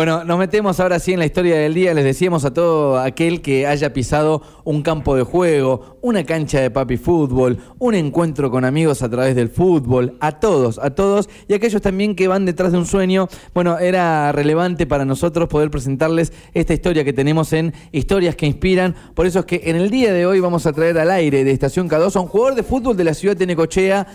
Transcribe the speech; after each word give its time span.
Bueno, 0.00 0.24
nos 0.24 0.38
metemos 0.38 0.80
ahora 0.80 0.98
sí 0.98 1.12
en 1.12 1.18
la 1.18 1.26
historia 1.26 1.58
del 1.58 1.74
día. 1.74 1.92
Les 1.92 2.04
decíamos 2.04 2.46
a 2.46 2.54
todo 2.54 2.98
aquel 2.98 3.42
que 3.42 3.66
haya 3.66 3.92
pisado 3.92 4.40
un 4.64 4.80
campo 4.80 5.14
de 5.14 5.24
juego, 5.24 5.98
una 6.00 6.24
cancha 6.24 6.58
de 6.58 6.70
papi 6.70 6.96
fútbol, 6.96 7.58
un 7.78 7.94
encuentro 7.94 8.50
con 8.50 8.64
amigos 8.64 9.02
a 9.02 9.10
través 9.10 9.36
del 9.36 9.50
fútbol, 9.50 10.16
a 10.20 10.40
todos, 10.40 10.78
a 10.78 10.94
todos, 10.94 11.28
y 11.48 11.52
aquellos 11.52 11.82
también 11.82 12.16
que 12.16 12.28
van 12.28 12.46
detrás 12.46 12.72
de 12.72 12.78
un 12.78 12.86
sueño. 12.86 13.28
Bueno, 13.52 13.78
era 13.78 14.32
relevante 14.32 14.86
para 14.86 15.04
nosotros 15.04 15.50
poder 15.50 15.70
presentarles 15.70 16.32
esta 16.54 16.72
historia 16.72 17.04
que 17.04 17.12
tenemos 17.12 17.52
en 17.52 17.74
Historias 17.92 18.36
que 18.36 18.46
Inspiran. 18.46 18.96
Por 19.14 19.26
eso 19.26 19.40
es 19.40 19.44
que 19.44 19.60
en 19.66 19.76
el 19.76 19.90
día 19.90 20.14
de 20.14 20.24
hoy 20.24 20.40
vamos 20.40 20.64
a 20.64 20.72
traer 20.72 20.98
al 20.98 21.10
aire 21.10 21.44
de 21.44 21.50
Estación 21.50 21.90
K2 21.90 22.16
a 22.16 22.20
un 22.20 22.28
jugador 22.28 22.54
de 22.54 22.62
fútbol 22.62 22.96
de 22.96 23.04
la 23.04 23.12
ciudad 23.12 23.36
de 23.36 23.44
Necochea 23.44 24.06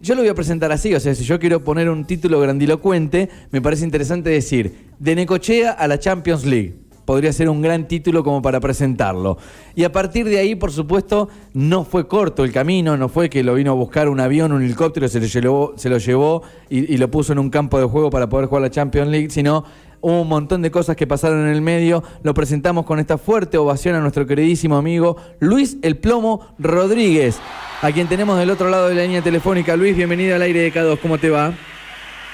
yo 0.00 0.14
lo 0.14 0.22
voy 0.22 0.30
a 0.30 0.34
presentar 0.34 0.72
así, 0.72 0.94
o 0.94 1.00
sea, 1.00 1.14
si 1.14 1.24
yo 1.24 1.38
quiero 1.38 1.62
poner 1.62 1.90
un 1.90 2.04
título 2.04 2.40
grandilocuente, 2.40 3.28
me 3.50 3.60
parece 3.60 3.84
interesante 3.84 4.30
decir, 4.30 4.88
de 4.98 5.14
Necochea 5.14 5.72
a 5.72 5.86
la 5.88 5.98
Champions 5.98 6.44
League. 6.46 6.74
Podría 7.04 7.32
ser 7.32 7.48
un 7.48 7.60
gran 7.60 7.88
título 7.88 8.22
como 8.22 8.40
para 8.40 8.60
presentarlo. 8.60 9.36
Y 9.74 9.82
a 9.82 9.90
partir 9.90 10.26
de 10.26 10.38
ahí, 10.38 10.54
por 10.54 10.70
supuesto, 10.70 11.28
no 11.54 11.84
fue 11.84 12.06
corto 12.06 12.44
el 12.44 12.52
camino, 12.52 12.96
no 12.96 13.08
fue 13.08 13.28
que 13.28 13.42
lo 13.42 13.54
vino 13.54 13.72
a 13.72 13.74
buscar 13.74 14.08
un 14.08 14.20
avión, 14.20 14.52
un 14.52 14.62
helicóptero, 14.62 15.08
se 15.08 15.18
lo 15.18 15.26
llevó, 15.26 15.74
se 15.76 15.88
lo 15.88 15.98
llevó 15.98 16.42
y, 16.68 16.94
y 16.94 16.98
lo 16.98 17.10
puso 17.10 17.32
en 17.32 17.40
un 17.40 17.50
campo 17.50 17.80
de 17.80 17.86
juego 17.86 18.10
para 18.10 18.28
poder 18.28 18.46
jugar 18.46 18.62
la 18.62 18.70
Champions 18.70 19.08
League, 19.08 19.30
sino 19.30 19.64
un 20.00 20.28
montón 20.28 20.62
de 20.62 20.70
cosas 20.70 20.96
que 20.96 21.06
pasaron 21.06 21.46
en 21.46 21.52
el 21.52 21.62
medio. 21.62 22.02
Lo 22.22 22.34
presentamos 22.34 22.86
con 22.86 22.98
esta 22.98 23.18
fuerte 23.18 23.58
ovación 23.58 23.94
a 23.96 24.00
nuestro 24.00 24.26
queridísimo 24.26 24.76
amigo 24.76 25.16
Luis 25.40 25.78
El 25.82 25.98
Plomo 25.98 26.54
Rodríguez 26.58 27.40
a 27.82 27.92
quien 27.92 28.08
tenemos 28.08 28.38
del 28.38 28.50
otro 28.50 28.68
lado 28.68 28.88
de 28.88 28.94
la 28.94 29.02
línea 29.02 29.22
telefónica. 29.22 29.76
Luis, 29.76 29.96
bienvenido 29.96 30.36
al 30.36 30.42
aire 30.42 30.60
de 30.60 30.72
K2, 30.72 30.98
¿cómo 30.98 31.18
te 31.18 31.30
va? 31.30 31.52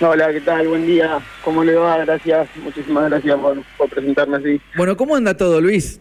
Hola, 0.00 0.32
¿qué 0.32 0.40
tal? 0.40 0.68
Buen 0.68 0.86
día. 0.86 1.18
¿Cómo 1.44 1.62
le 1.62 1.74
va? 1.74 1.98
Gracias, 1.98 2.48
muchísimas 2.56 3.08
gracias 3.08 3.38
por, 3.38 3.88
presentarme 3.88 4.36
así. 4.38 4.60
Bueno, 4.76 4.96
¿cómo 4.96 5.14
anda 5.14 5.36
todo, 5.36 5.60
Luis? 5.60 6.00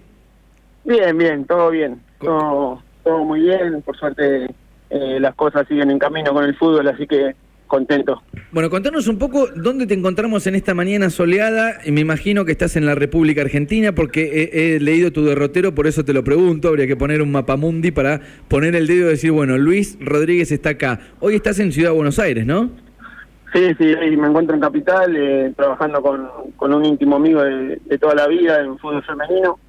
Bien, 0.84 1.18
bien, 1.18 1.46
todo 1.46 1.70
bien. 1.70 2.02
Todo, 2.20 2.82
todo 3.04 3.24
muy 3.24 3.42
bien. 3.42 3.82
Por 3.84 3.96
suerte 3.98 4.46
eh, 4.90 5.20
las 5.20 5.36
cosas 5.36 5.68
siguen 5.68 5.92
en 5.92 6.00
camino 6.00 6.34
con 6.34 6.44
el 6.44 6.56
fútbol, 6.56 6.88
así 6.88 7.06
que 7.06 7.36
contento. 7.68 8.22
Bueno, 8.52 8.70
contanos 8.70 9.08
un 9.08 9.18
poco 9.18 9.48
dónde 9.56 9.88
te 9.88 9.94
encontramos 9.94 10.48
en 10.48 10.56
esta 10.56 10.74
mañana 10.74 11.10
soleada. 11.10 11.80
Me 11.88 12.02
imagino 12.02 12.46
que 12.46 12.52
estás 12.52 12.76
en 12.76 12.86
la 12.86 12.96
República 12.96 13.42
Argentina 13.42 13.94
porque 13.94 14.50
he, 14.54 14.80
leído 14.80 15.12
tu 15.12 15.26
derrotero, 15.26 15.76
por 15.76 15.88
eso 15.88 16.06
te 16.06 16.14
lo 16.14 16.24
pregunto. 16.24 16.70
Habría 16.70 16.88
que 16.88 16.96
poner 16.96 17.22
un 17.22 17.32
mapamundi 17.32 17.92
para 17.92 18.22
poner 18.48 18.76
el 18.76 18.88
dedo 18.88 19.08
y 19.08 19.12
decir, 19.12 19.32
bueno, 19.32 19.58
Luis 19.58 19.98
Rodríguez 20.00 20.52
está 20.52 20.72
acá. 20.72 21.00
Hoy 21.20 21.36
estás 21.36 21.60
en 21.60 21.72
Ciudad 21.72 21.90
de 21.90 21.96
Buenos 21.96 22.20
Aires, 22.20 22.46
¿no? 22.46 22.70
Sí, 23.54 23.74
sí, 23.78 23.96
me 24.18 24.28
encuentro 24.28 24.54
en 24.54 24.62
Capital, 24.62 25.16
eh, 25.16 25.54
trabajando 25.56 26.02
con, 26.02 26.74
un 26.74 26.86
íntimo 26.86 27.16
amigo 27.16 27.42
de, 27.42 27.98
toda 28.00 28.14
la 28.14 28.28
vida 28.28 28.62
en 28.62 28.78
fútbol 28.78 29.02
femenino. 29.04 29.60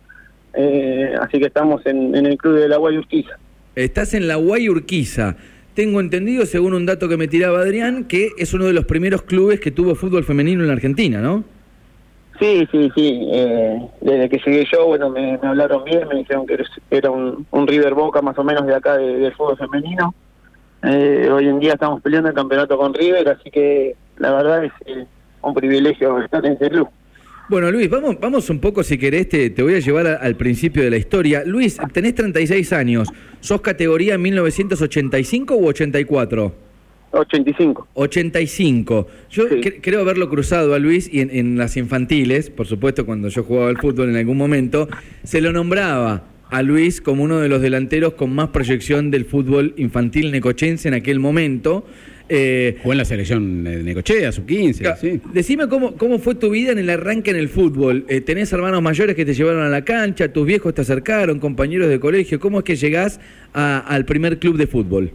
Eh, 0.55 1.15
así 1.21 1.39
que 1.39 1.47
estamos 1.47 1.85
en, 1.87 2.15
el 2.15 2.37
club 2.37 2.59
de 2.59 2.69
la 2.69 2.79
Guayurquiza. 2.79 3.39
Estás 3.77 4.15
en 4.15 4.27
la 4.27 4.37
Guayurquiza 4.37 5.37
tengo 5.77 6.01
entendido, 6.01 6.47
según 6.47 6.75
un 6.75 6.87
dato 6.87 7.07
que 7.07 7.19
me 7.19 7.29
tiraba 7.29 7.61
Adrián, 7.61 8.05
que 8.05 8.31
es 8.39 8.55
uno 8.55 8.65
de 8.65 8.73
los 8.73 8.87
primeros 8.87 9.23
clubes 9.23 9.61
que 9.61 9.71
tuvo 9.71 9.95
fútbol 9.95 10.25
femenino 10.25 10.63
en 10.63 10.69
la 10.69 10.73
Argentina, 10.73 11.21
¿no? 11.21 11.45
Sí, 12.41 12.67
sí, 12.73 12.91
sí. 12.95 13.29
Eh, 13.31 13.79
desde 14.01 14.29
que 14.29 14.39
llegué 14.39 14.67
yo, 14.73 14.87
bueno, 14.87 15.11
me, 15.11 15.39
hablaron 15.43 15.85
bien, 15.85 16.09
me 16.09 16.17
dijeron 16.17 16.47
que 16.47 16.59
era 16.91 17.11
un, 17.11 17.47
River 17.67 17.95
Boca 17.95 18.23
más 18.23 18.39
o 18.39 18.45
menos 18.45 18.67
de 18.67 18.75
acá 18.75 18.97
del 18.97 19.33
fútbol 19.35 19.59
femenino. 19.59 20.15
Eh, 20.83 21.29
hoy 21.31 21.47
en 21.47 21.61
día 21.61 21.75
estamos 21.75 22.01
peleando 22.01 22.31
el 22.31 22.35
campeonato 22.35 22.79
con 22.79 22.95
River, 22.95 23.29
así 23.29 23.51
que 23.51 23.97
la 24.17 24.33
verdad 24.33 24.65
es 24.65 24.73
eh, 24.87 25.07
un 25.43 25.55
privilegio 25.55 26.21
estar 26.21 26.45
en 26.45 26.53
ese 26.53 26.71
club. 26.71 26.89
Bueno, 27.49 27.71
Luis, 27.71 27.89
vamos, 27.89 28.19
vamos 28.21 28.51
un 28.51 28.59
poco, 28.59 28.83
si 28.83 28.99
querés, 28.99 29.29
te, 29.29 29.51
voy 29.63 29.75
a 29.75 29.79
llevar 29.79 30.07
al 30.21 30.35
principio 30.35 30.83
de 30.83 30.91
la 30.91 30.97
historia. 30.97 31.45
Luis, 31.47 31.79
tenés 31.93 32.17
36 32.17 32.73
años. 32.73 33.09
¿Sos 33.39 33.61
categoría 33.61 34.19
1985 34.19 35.55
u 35.55 35.69
84? 35.69 36.55
85. 37.13 37.89
85. 37.95 39.07
Yo 39.31 39.45
creo 39.81 40.01
haberlo 40.01 40.29
cruzado 40.29 40.75
a 40.75 40.81
Luis 40.81 41.09
y 41.13 41.21
en, 41.21 41.57
las 41.57 41.77
infantiles, 41.77 42.51
por 42.51 42.67
supuesto, 42.67 43.07
cuando 43.07 43.29
yo 43.29 43.45
jugaba 43.45 43.69
al 43.69 43.79
fútbol 43.79 44.09
en 44.09 44.17
algún 44.17 44.37
momento, 44.37 44.89
se 45.23 45.41
lo 45.41 45.53
nombraba 45.53 46.25
a 46.51 46.63
Luis 46.63 47.01
como 47.01 47.23
uno 47.23 47.39
de 47.39 47.49
los 47.49 47.63
delanteros 47.63 48.15
con 48.15 48.35
más 48.35 48.49
proyección 48.49 49.13
del 49.13 49.25
fútbol 49.25 49.73
infantil 49.77 50.33
necochense 50.33 50.89
en 50.89 50.95
aquel 50.95 51.21
momento. 51.21 51.87
Eh, 52.29 52.79
Jugó 52.83 52.93
en 52.93 52.99
la 52.99 53.05
selección 53.05 53.63
de 53.63 53.83
Necochea, 53.83 54.33
sub 54.33 54.47
15. 54.47 54.97
Sí. 54.97 55.21
Decime 55.33 55.69
cómo, 55.69 55.97
cómo 55.97 56.19
fue 56.19 56.35
tu 56.35 56.51
vida 56.51 56.73
en 56.73 56.79
el 56.79 56.91
arranque 56.91 57.31
en 57.31 57.37
el 57.37 57.49
fútbol. 57.49 58.05
Eh, 58.09 58.21
¿Tenés 58.21 58.53
hermanos 58.53 58.83
mayores 58.83 59.15
que 59.15 59.25
te 59.25 59.33
llevaron 59.33 59.63
a 59.63 59.69
la 59.69 59.83
cancha? 59.83 60.33
¿Tus 60.33 60.45
viejos 60.45 60.75
te 60.75 60.81
acercaron? 60.81 61.39
¿Compañeros 61.39 61.89
de 61.89 62.01
colegio? 62.01 62.41
¿Cómo 62.41 62.59
es 62.59 62.65
que 62.65 62.77
llegás 62.77 63.21
al 63.53 64.05
primer 64.05 64.39
club 64.39 64.57
de 64.57 64.67
fútbol? 64.67 65.13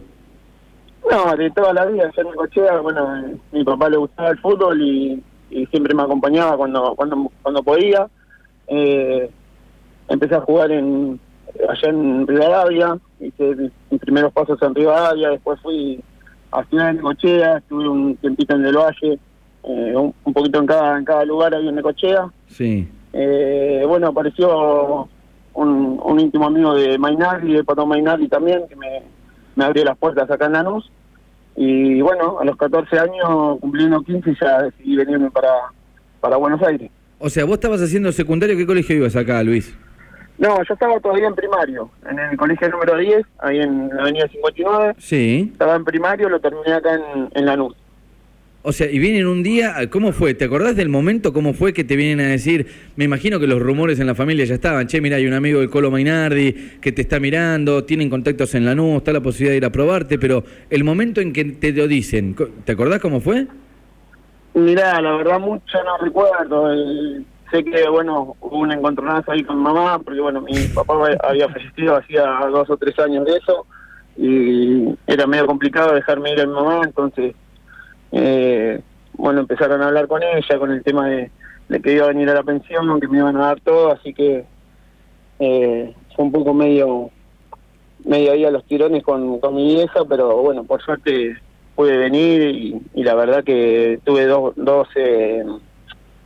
No, 1.10 1.36
de 1.36 1.50
toda 1.50 1.74
la 1.74 1.84
vida, 1.84 2.10
yo 2.16 2.22
en 2.22 2.28
Necochea, 2.28 2.80
bueno, 2.80 3.16
eh, 3.16 3.36
mi 3.52 3.64
papá 3.64 3.90
le 3.90 3.98
gustaba 3.98 4.30
el 4.30 4.38
fútbol 4.38 4.80
y, 4.80 5.22
siempre 5.70 5.94
me 5.94 6.02
acompañaba 6.02 6.56
cuando 6.56 6.94
cuando 6.96 7.30
cuando 7.42 7.62
podía. 7.62 8.08
empecé 10.08 10.34
a 10.34 10.40
jugar 10.40 10.72
en 10.72 11.20
allá 11.68 11.88
en 11.90 12.26
Rivadavia, 12.26 12.98
hice 13.20 13.70
mis 13.90 14.00
primeros 14.00 14.32
pasos 14.32 14.60
en 14.62 14.74
Rivadavia, 14.74 15.28
después 15.28 15.60
fui 15.60 16.02
a 16.52 16.64
Ciudad 16.64 16.86
de 16.88 16.94
Necochea, 16.94 17.58
estuve 17.58 17.88
un 17.88 18.16
tiempito 18.16 18.54
en 18.54 18.62
Del 18.62 18.76
Valle, 18.76 19.18
eh, 19.64 19.94
un, 19.96 20.32
poquito 20.32 20.58
en 20.58 20.66
cada 20.66 20.98
en 20.98 21.04
cada 21.04 21.24
lugar 21.24 21.54
ahí 21.54 21.68
en 21.68 21.74
Necochea. 21.74 22.30
Sí. 22.48 22.88
Eh, 23.12 23.84
bueno, 23.86 24.08
apareció 24.08 25.08
un, 25.54 26.00
un, 26.02 26.20
íntimo 26.20 26.46
amigo 26.46 26.74
de 26.74 26.98
Mainardi, 26.98 27.54
de 27.54 27.64
Pato 27.64 27.86
Mainardi 27.86 28.28
también, 28.28 28.62
que 28.68 28.76
me, 28.76 29.02
me 29.56 29.64
abrió 29.64 29.84
las 29.84 29.96
puertas 29.98 30.30
acá 30.30 30.46
en 30.46 30.52
Lanús. 30.52 30.90
Y 31.56 32.00
bueno, 32.00 32.38
a 32.40 32.44
los 32.44 32.56
14 32.56 32.98
años, 32.98 33.58
cumpliendo 33.60 34.02
15, 34.02 34.36
ya 34.40 34.62
decidí 34.62 34.96
venirme 34.96 35.30
para, 35.30 35.52
para 36.20 36.36
Buenos 36.36 36.62
Aires. 36.62 36.90
O 37.18 37.28
sea, 37.28 37.44
vos 37.44 37.54
estabas 37.54 37.80
haciendo 37.80 38.10
secundario, 38.12 38.56
¿qué 38.56 38.66
colegio 38.66 38.96
ibas 38.96 39.16
acá, 39.16 39.42
Luis? 39.42 39.76
No, 40.42 40.60
yo 40.64 40.74
estaba 40.74 40.98
todavía 40.98 41.28
en 41.28 41.36
primario, 41.36 41.88
en 42.10 42.18
el 42.18 42.36
colegio 42.36 42.68
número 42.68 42.98
10, 42.98 43.24
ahí 43.38 43.60
en 43.60 43.88
la 43.94 44.02
avenida 44.02 44.26
59. 44.26 44.96
Sí. 44.98 45.50
Estaba 45.52 45.76
en 45.76 45.84
primario, 45.84 46.28
lo 46.28 46.40
terminé 46.40 46.72
acá 46.72 46.94
en, 46.94 47.28
en 47.32 47.46
Lanús. 47.46 47.76
O 48.62 48.72
sea, 48.72 48.90
y 48.90 48.98
vienen 48.98 49.28
un 49.28 49.44
día, 49.44 49.74
¿cómo 49.88 50.10
fue? 50.10 50.34
¿Te 50.34 50.44
acordás 50.44 50.74
del 50.74 50.88
momento? 50.88 51.32
¿Cómo 51.32 51.54
fue 51.54 51.72
que 51.72 51.84
te 51.84 51.94
vienen 51.94 52.26
a 52.26 52.30
decir? 52.30 52.66
Me 52.96 53.04
imagino 53.04 53.38
que 53.38 53.46
los 53.46 53.62
rumores 53.62 54.00
en 54.00 54.08
la 54.08 54.16
familia 54.16 54.44
ya 54.44 54.54
estaban. 54.54 54.88
Che, 54.88 55.00
mira, 55.00 55.16
hay 55.16 55.28
un 55.28 55.34
amigo 55.34 55.60
del 55.60 55.70
Colo 55.70 55.92
Mainardi 55.92 56.52
que 56.80 56.90
te 56.90 57.02
está 57.02 57.20
mirando, 57.20 57.84
tienen 57.84 58.10
contactos 58.10 58.56
en 58.56 58.64
Lanús, 58.64 58.96
está 58.96 59.12
la 59.12 59.20
posibilidad 59.20 59.52
de 59.52 59.58
ir 59.58 59.64
a 59.64 59.70
probarte, 59.70 60.18
pero 60.18 60.42
el 60.70 60.82
momento 60.82 61.20
en 61.20 61.32
que 61.32 61.44
te 61.44 61.70
lo 61.70 61.86
dicen, 61.86 62.34
¿te 62.64 62.72
acordás 62.72 62.98
cómo 62.98 63.20
fue? 63.20 63.46
Mirá, 64.54 65.00
la 65.00 65.16
verdad 65.16 65.38
mucho 65.38 65.78
no 65.84 65.98
recuerdo. 65.98 66.72
El, 66.72 67.26
sé 67.52 67.64
que, 67.64 67.88
bueno, 67.88 68.36
hubo 68.40 68.58
un 68.58 68.72
encontronazo 68.72 69.30
ahí 69.30 69.44
con 69.44 69.58
mamá, 69.58 69.98
porque, 70.00 70.20
bueno, 70.20 70.40
mi 70.40 70.54
papá 70.74 70.94
había 71.22 71.48
fallecido 71.48 71.96
hacía 71.96 72.24
dos 72.50 72.68
o 72.70 72.76
tres 72.76 72.98
años 72.98 73.24
de 73.24 73.36
eso, 73.36 73.66
y 74.16 74.94
era 75.06 75.26
medio 75.26 75.46
complicado 75.46 75.94
dejarme 75.94 76.32
ir 76.32 76.40
a 76.40 76.46
mi 76.46 76.52
mamá, 76.52 76.80
entonces, 76.84 77.34
eh, 78.10 78.80
bueno, 79.14 79.40
empezaron 79.40 79.82
a 79.82 79.88
hablar 79.88 80.08
con 80.08 80.22
ella, 80.22 80.58
con 80.58 80.72
el 80.72 80.82
tema 80.82 81.08
de, 81.08 81.30
que 81.82 81.92
iba 81.92 82.04
a 82.04 82.08
venir 82.08 82.28
a 82.30 82.34
la 82.34 82.42
pensión, 82.42 83.00
que 83.00 83.08
me 83.08 83.18
iban 83.18 83.36
a 83.36 83.46
dar 83.46 83.60
todo, 83.60 83.92
así 83.92 84.12
que 84.12 84.44
eh, 85.38 85.94
fue 86.16 86.24
un 86.24 86.32
poco 86.32 86.52
medio 86.52 87.10
medio 88.04 88.32
ahí 88.32 88.44
a 88.44 88.50
los 88.50 88.64
tirones 88.64 89.02
con, 89.02 89.38
con 89.38 89.54
mi 89.54 89.74
vieja, 89.74 90.04
pero 90.08 90.36
bueno, 90.38 90.64
por 90.64 90.82
suerte 90.82 91.36
pude 91.74 91.96
venir 91.96 92.82
y, 92.94 93.02
la 93.02 93.14
verdad 93.14 93.44
que 93.44 94.00
tuve 94.04 94.26
dos, 94.26 94.54
dos 94.56 94.88
eh, 94.96 95.44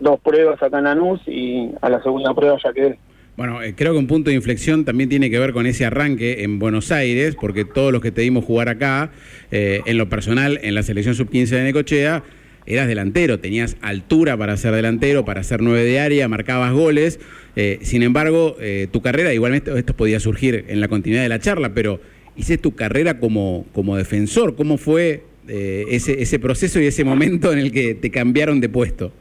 dos 0.00 0.20
pruebas 0.20 0.62
acá 0.62 0.78
en 0.78 0.84
Lanús 0.84 1.20
y 1.26 1.70
a 1.81 1.88
la 1.88 2.02
segunda 2.02 2.34
prueba 2.34 2.56
ya 2.62 2.72
quedé. 2.72 2.98
Bueno, 3.37 3.62
eh, 3.62 3.75
creo 3.76 3.93
que 3.93 3.98
un 3.98 4.06
punto 4.06 4.31
de 4.31 4.37
inflexión 4.37 4.87
también 4.87 5.10
tiene 5.10 5.28
que 5.28 5.38
ver 5.38 5.52
con 5.52 5.66
ese 5.66 5.84
arranque 5.84 6.43
en 6.43 6.58
Buenos 6.58 6.90
Aires, 6.90 7.37
porque 7.38 7.66
todos 7.66 7.93
los 7.93 8.00
que 8.00 8.10
te 8.10 8.22
dimos 8.22 8.46
jugar 8.46 8.70
acá, 8.70 9.10
eh, 9.50 9.82
en 9.84 9.98
lo 9.98 10.08
personal, 10.08 10.58
en 10.62 10.75
la 10.75 10.82
selección 10.82 11.14
sub-15 11.14 11.48
de 11.50 11.64
Necochea, 11.64 12.22
eras 12.64 12.88
delantero, 12.88 13.38
tenías 13.38 13.76
altura 13.82 14.38
para 14.38 14.56
ser 14.56 14.75
delantero, 14.75 15.26
para 15.26 15.43
ser 15.43 15.60
nueve 15.60 15.84
de 15.84 16.00
área, 16.00 16.28
marcabas 16.28 16.72
goles. 16.72 17.20
Eh, 17.56 17.78
sin 17.82 18.02
embargo, 18.02 18.56
tu 18.90 19.02
carrera, 19.02 19.32
igualmente 19.32 19.78
esto 19.78 19.94
podía 19.94 20.19
surgir 20.19 20.64
en 20.69 20.81
la 20.81 20.88
continuidad 20.88 21.22
de 21.22 21.28
la 21.28 21.38
charla, 21.38 21.75
pero 21.75 22.00
hice 22.37 22.56
tu 22.58 22.75
carrera 22.75 23.20
como, 23.20 23.66
como 23.72 23.96
defensor. 23.96 24.56
¿Cómo 24.56 24.78
fue 24.78 25.22
ese, 25.46 26.22
ese 26.22 26.38
proceso 26.38 26.81
y 26.81 26.87
ese 26.87 27.04
momento 27.04 27.52
en 27.52 27.60
el 27.60 27.70
que 27.70 27.94
te 27.94 28.10
cambiaron 28.10 28.60
de 28.60 28.69
puesto? 28.69 29.12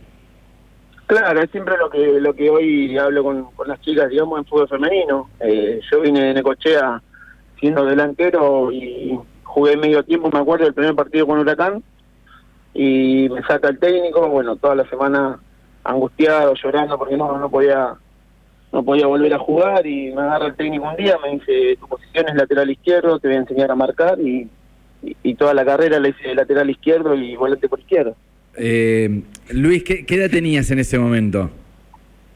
Claro, 1.08 1.42
es 1.42 1.52
siempre 1.52 1.78
lo 1.78 1.90
que 1.90 2.20
lo 2.20 2.34
que 2.34 2.50
hoy 2.50 2.98
hablo 2.98 3.24
con, 3.24 3.68
las 3.68 3.80
chicas, 3.82 4.10
digamos, 4.10 4.40
en 4.40 4.46
fútbol 4.46 4.68
femenino. 4.68 5.30
Eh, 5.40 5.80
yo 5.92 6.02
vine 6.02 6.22
de 6.22 6.34
Necochea 6.34 7.02
siendo 7.60 7.86
delantero 7.86 8.72
y 8.72 9.20
jugué 9.44 9.78
medio 9.78 10.04
tiempo, 10.04 10.30
me 10.32 10.40
acuerdo, 10.40 10.68
el 10.68 10.74
primer 10.74 10.96
partido 10.96 11.28
con 11.28 11.40
Huracán 11.40 11.84
y 12.74 13.30
me 13.30 13.42
saca 13.44 13.70
el 13.70 13.80
técnico, 13.80 14.28
bueno, 14.28 14.58
toda 14.58 14.76
la 14.76 14.90
semana 14.90 15.40
angustiado, 15.84 16.54
llorando 16.56 16.98
porque 16.98 17.16
no, 17.16 17.38
no 17.38 17.50
podía 17.50 17.96
no 18.76 18.84
podía 18.84 19.08
volver 19.08 19.34
a 19.34 19.40
jugar 19.40 19.88
y 19.88 20.12
me 20.12 20.22
agarra 20.22 20.48
el 20.48 20.56
técnico 20.56 20.90
un 20.90 20.98
día, 20.98 21.18
me 21.24 21.32
dice, 21.32 21.78
tu 21.80 21.88
posición 21.88 22.28
es 22.28 22.36
lateral 22.36 22.70
izquierdo, 22.70 23.20
te 23.20 23.30
voy 23.30 23.38
a 23.38 23.40
enseñar 23.40 23.72
a 23.72 23.76
marcar 23.76 24.20
y, 24.20 24.50
toda 25.38 25.54
la 25.54 25.64
carrera 25.64 26.00
la 26.00 26.10
hice 26.10 26.34
lateral 26.34 26.70
izquierdo 26.70 27.14
y 27.14 27.36
volante 27.36 27.70
por 27.70 27.80
izquierdo. 27.80 28.16
Eh, 28.58 29.22
Luis, 29.52 29.84
¿qué, 29.84 30.06
¿qué 30.06 30.16
edad 30.16 30.30
tenías 30.30 30.70
en 30.72 30.80
ese 30.80 30.98
momento? 30.98 31.52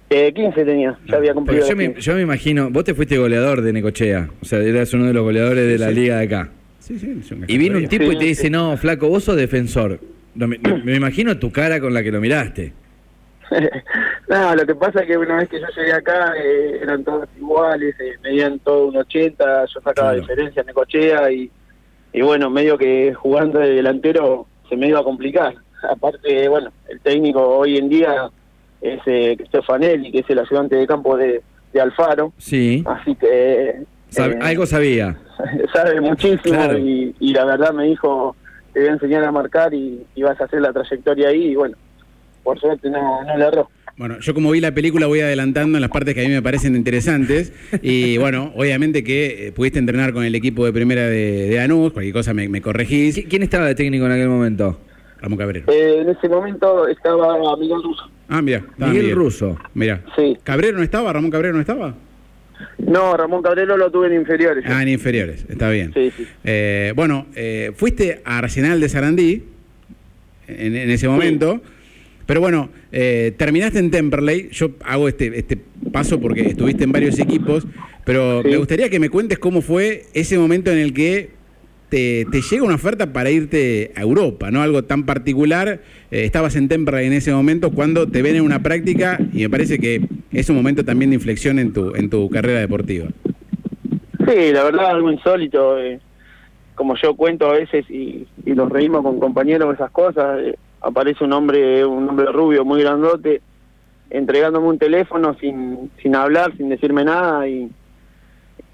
Eh, 0.10 0.33
15 0.33 0.66
tenía, 0.66 0.98
ya 1.06 1.18
había 1.18 1.33
cumplido. 1.33 1.68
Yo 1.68 1.75
me, 1.75 1.94
yo 1.94 2.16
me, 2.16 2.21
imagino, 2.21 2.69
vos 2.71 2.83
te 2.83 2.95
fuiste 2.95 3.18
goleador 3.18 3.62
de 3.62 3.71
Necochea, 3.74 4.30
o 4.42 4.45
sea, 4.45 4.60
eras 4.60 4.92
uno 4.94 5.06
de 5.06 5.13
los 5.13 5.24
goleadores 5.24 5.68
de 5.68 5.77
la 5.77 5.92
liga 5.92 6.18
de 6.18 6.25
acá. 6.25 6.50
Sí, 6.80 6.98
sí, 6.98 7.21
y 7.48 7.57
viene 7.60 7.77
un 7.77 7.88
tipo 7.88 8.12
y 8.12 8.18
te 8.18 8.25
dice, 8.25 8.50
no, 8.50 8.75
flaco, 8.75 9.07
vos 9.07 9.24
sos 9.24 9.36
defensor. 9.36 10.00
me, 10.33 10.57
me, 10.57 10.95
imagino 10.95 11.38
tu 11.38 11.51
cara 11.51 11.80
con 11.80 11.94
la 11.94 12.01
que 12.01 12.12
lo 12.12 12.19
miraste. 12.19 12.74
no, 14.30 14.56
lo 14.56 14.66
que 14.66 14.75
pasa 14.75 15.01
es 15.01 15.07
que 15.07 15.18
una 15.18 15.38
vez 15.38 15.50
que 15.50 15.60
yo 15.60 15.68
llegué 15.75 15.94
acá 15.94 16.33
eh, 16.38 16.80
eran 16.81 17.04
todos 17.04 17.27
iguales, 17.38 17.95
eh, 18.00 18.13
medían 18.24 18.57
todo 18.60 18.88
un 18.88 18.98
80, 18.98 19.66
yo 19.66 19.81
sacaba 19.81 20.13
diferencia 20.13 20.62
en 20.62 20.68
Necochea 20.68 21.31
y, 21.31 21.51
y 22.13 22.21
bueno, 22.21 22.50
medio 22.50 22.77
que 22.77 23.13
jugando 23.13 23.60
de 23.60 23.75
delantero 23.75 24.48
se 24.68 24.75
me 24.75 24.88
iba 24.88 25.00
a 25.00 25.04
complicar. 25.04 25.56
Aparte, 25.84 26.48
bueno, 26.48 26.72
el 26.90 27.00
técnico 27.00 27.42
hoy 27.42 27.78
en 27.78 27.90
día 27.90 28.30
es 28.81 29.00
eh, 29.06 29.38
Stefanelli, 29.48 30.12
que 30.12 30.20
es 30.20 30.30
el 30.30 30.40
ayudante 30.40 30.76
de 30.76 30.88
campo 30.88 31.18
de, 31.18 31.42
Alfaro. 31.80 32.34
Sí. 32.38 32.84
Así 32.86 33.16
que... 33.16 33.86
Eh, 34.18 34.40
algo 34.42 34.66
sabía. 34.66 35.18
sabe 35.74 36.02
muchísimo 36.02 36.74
y, 36.74 37.16
y, 37.20 37.34
la 37.34 37.46
verdad 37.46 37.74
me 37.74 37.86
dijo, 37.86 38.36
te 38.74 38.80
voy 38.80 38.90
a 38.90 38.94
enseñar 38.94 39.24
a 39.24 39.31
marcar 39.31 39.74
y, 39.74 40.06
vas 40.22 40.40
a 40.42 40.46
hacer 40.46 40.62
la 40.62 40.74
trayectoria 40.74 41.30
ahí 41.30 41.52
y 41.52 41.56
bueno, 41.56 41.78
por 42.44 42.60
suerte 42.60 42.90
no, 42.90 43.24
no 43.24 43.38
le 43.38 43.46
erró. 43.46 43.70
Bueno, 43.98 44.18
yo 44.20 44.34
como 44.34 44.52
vi 44.52 44.62
la 44.62 44.74
película 44.74 45.08
voy 45.08 45.20
adelantando 45.20 45.78
en 45.78 45.81
las 45.81 45.92
partes 45.92 46.16
que 46.16 46.22
a 46.22 46.28
mí 46.28 46.34
me 46.34 46.42
parecen 46.42 46.76
interesantes 46.76 47.54
y 47.81 48.18
bueno, 48.20 48.54
obviamente 48.56 49.04
que 49.04 49.48
eh, 49.48 49.52
pudiste 49.52 49.78
entrenar 49.78 50.14
con 50.14 50.24
el 50.24 50.34
equipo 50.36 50.66
de 50.66 50.72
primera 50.72 51.02
de, 51.02 51.50
de 51.50 51.60
Anús, 51.60 51.92
cualquier 51.92 52.14
cosa 52.14 52.34
me, 52.34 52.48
me 52.48 52.62
corregís. 52.62 53.26
¿Quién 53.30 53.44
estaba 53.44 53.66
de 53.66 53.76
técnico 53.76 54.06
en 54.06 54.12
aquel 54.14 54.30
momento? 54.30 54.80
Ramón 55.21 55.38
Cabrero. 55.38 55.71
Eh, 55.71 56.01
en 56.01 56.10
ese 56.10 56.30
momento 56.30 56.88
estaba 56.88 57.57
Miguel 57.57 57.83
Russo. 57.83 58.10
Ah, 58.27 58.42
mira. 58.42 58.63
Miguel, 58.77 59.16
Russo. 59.16 59.57
Mira. 59.74 60.01
Sí. 60.16 60.38
¿Cabrero 60.44 60.77
no 60.77 60.83
estaba? 60.83 61.12
¿Ramón 61.12 61.31
Cabrero 61.31 61.56
no 61.56 61.62
estaba? 61.62 61.95
No, 62.77 63.16
Ramón 63.16 63.42
Cabrero 63.42 63.77
lo 63.77 63.92
tuve 63.92 64.07
en 64.07 64.16
inferiores. 64.16 64.63
Ah, 64.68 64.81
en 64.81 64.89
inferiores, 64.89 65.45
está 65.50 65.69
bien. 65.69 65.94
Sí, 65.94 66.12
sí. 66.16 66.27
Eh, 66.44 66.94
bueno, 66.95 67.27
eh, 67.36 67.71
fuiste 67.75 68.21
a 68.25 68.39
Arsenal 68.39 68.80
de 68.80 68.89
Sarandí 68.89 69.44
en, 70.48 70.75
ese 70.75 71.07
momento. 71.07 71.62
Pero 72.25 72.42
bueno, 72.42 72.69
terminaste 72.92 73.80
en 73.80 73.89
Temperley. 73.89 74.50
Yo 74.51 74.71
hago 74.86 75.07
este, 75.07 75.38
este 75.38 75.57
paso 75.92 76.19
porque 76.19 76.42
estuviste 76.42 76.83
en 76.83 76.92
varios 76.92 77.18
equipos. 77.18 77.66
Pero 78.06 78.44
me 78.44 78.57
gustaría 78.57 78.89
que 78.89 79.00
me 79.00 79.10
cuentes 79.10 79.39
cómo 79.39 79.62
fue 79.62 80.06
ese 80.13 80.38
momento 80.38 80.71
en 80.71 80.77
el 80.77 80.94
que 80.94 81.38
te, 81.89 82.25
llega 82.25 82.63
una 82.63 82.75
oferta 82.75 83.12
para 83.13 83.30
irte 83.30 83.91
a 83.95 84.01
Europa, 84.01 84.51
¿no? 84.51 84.62
Algo 84.62 84.83
tan 84.83 85.06
particular. 85.06 85.80
Eh, 86.12 86.25
estabas 86.25 86.56
en 86.56 86.68
Temperley 86.68 87.07
en 87.07 87.13
ese 87.13 87.31
momento 87.31 87.71
cuando 87.71 88.07
te 88.07 88.21
ven 88.21 88.36
en 88.36 88.44
una 88.44 88.62
práctica 88.62 89.19
y 89.33 89.44
me 89.44 89.50
parece 89.50 89.80
que 89.80 90.01
es 90.31 90.50
un 90.50 90.56
momento 90.56 90.86
también 90.86 91.12
de 91.12 91.15
inflexión 91.15 91.59
en 91.59 91.74
tu, 91.74 91.95
en 91.95 92.09
tu 92.09 92.30
carrera 92.30 92.59
deportiva. 92.59 93.07
Sí, 94.27 94.51
la 94.51 94.63
verdad, 94.63 94.91
algo 94.91 95.12
insólito. 95.12 95.80
Eh, 95.80 96.00
como 96.75 96.95
yo 96.95 97.15
cuento 97.15 97.50
a 97.50 97.53
veces 97.53 97.89
y, 97.89 98.25
y 98.45 98.51
nos 98.51 98.69
reímos 98.69 99.01
con 99.01 99.19
compañeros 99.19 99.74
esas 99.74 99.92
cosas, 99.92 100.39
eh, 100.39 100.56
aparece 100.81 101.24
un 101.24 101.33
hombre, 101.33 101.85
un 101.85 102.07
hombre 102.07 102.27
rubio 102.31 102.63
muy 102.63 102.81
grandote 102.81 103.42
entregándome 104.09 104.68
un 104.68 104.80
teléfono 104.80 105.35
sin, 105.39 105.92
sin 106.01 106.15
hablar, 106.15 106.56
sin 106.57 106.69
decirme 106.69 107.03
nada 107.03 107.47
y 107.47 107.69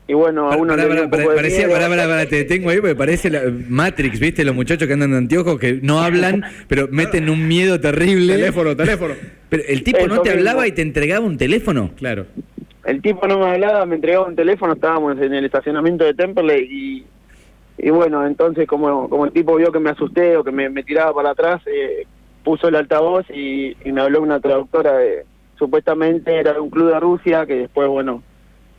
y 0.07 0.13
bueno, 0.13 0.51
a 0.51 0.55
uno 0.55 0.75
le 0.75 1.07
parecía, 1.07 1.67
te 2.29 2.35
detengo 2.35 2.69
ahí 2.69 2.79
porque 2.79 2.95
parece 2.95 3.31
la 3.31 3.41
Matrix, 3.69 4.19
¿viste? 4.19 4.45
Los 4.45 4.53
muchachos 4.53 4.87
que 4.87 4.93
andan 4.93 5.11
de 5.11 5.17
anteojos 5.17 5.59
que 5.59 5.79
no 5.81 5.99
hablan, 5.99 6.43
pero 6.67 6.87
meten 6.91 7.27
un 7.29 7.47
miedo 7.47 7.79
terrible. 7.79 8.33
Teléfono, 8.33 8.75
teléfono. 8.75 9.15
Pero 9.49 9.63
el 9.67 9.83
tipo 9.83 10.07
no 10.07 10.21
te 10.21 10.29
hablaba 10.29 10.67
y 10.67 10.73
te 10.73 10.83
entregaba 10.83 11.25
un 11.25 11.37
teléfono. 11.37 11.89
Claro. 11.97 12.27
El 12.83 13.01
tipo 13.01 13.27
no 13.27 13.39
me 13.39 13.47
hablaba, 13.47 13.83
me 13.87 13.95
entregaba 13.95 14.27
un 14.27 14.35
teléfono, 14.35 14.73
estábamos 14.73 15.19
en 15.19 15.33
el 15.33 15.45
estacionamiento 15.45 16.03
de 16.03 16.13
Temple 16.13 16.61
y, 16.61 17.03
y 17.79 17.89
bueno, 17.89 18.27
entonces 18.27 18.67
como, 18.67 19.09
como 19.09 19.25
el 19.25 19.31
tipo 19.31 19.55
vio 19.55 19.71
que 19.71 19.79
me 19.79 19.89
asusté 19.89 20.37
o 20.37 20.43
que 20.43 20.51
me, 20.51 20.69
tiraba 20.83 21.15
para 21.15 21.31
atrás, 21.31 21.63
eh, 21.65 22.05
puso 22.43 22.67
el 22.67 22.75
altavoz 22.75 23.25
y, 23.31 23.75
y 23.83 23.91
me 23.91 24.01
habló 24.01 24.21
una 24.21 24.39
traductora 24.39 24.97
de, 24.97 25.25
supuestamente 25.57 26.35
era 26.35 26.53
de 26.53 26.59
un 26.59 26.69
club 26.69 26.91
de 26.91 26.99
Rusia 26.99 27.47
que 27.47 27.55
después, 27.55 27.87
bueno, 27.87 28.21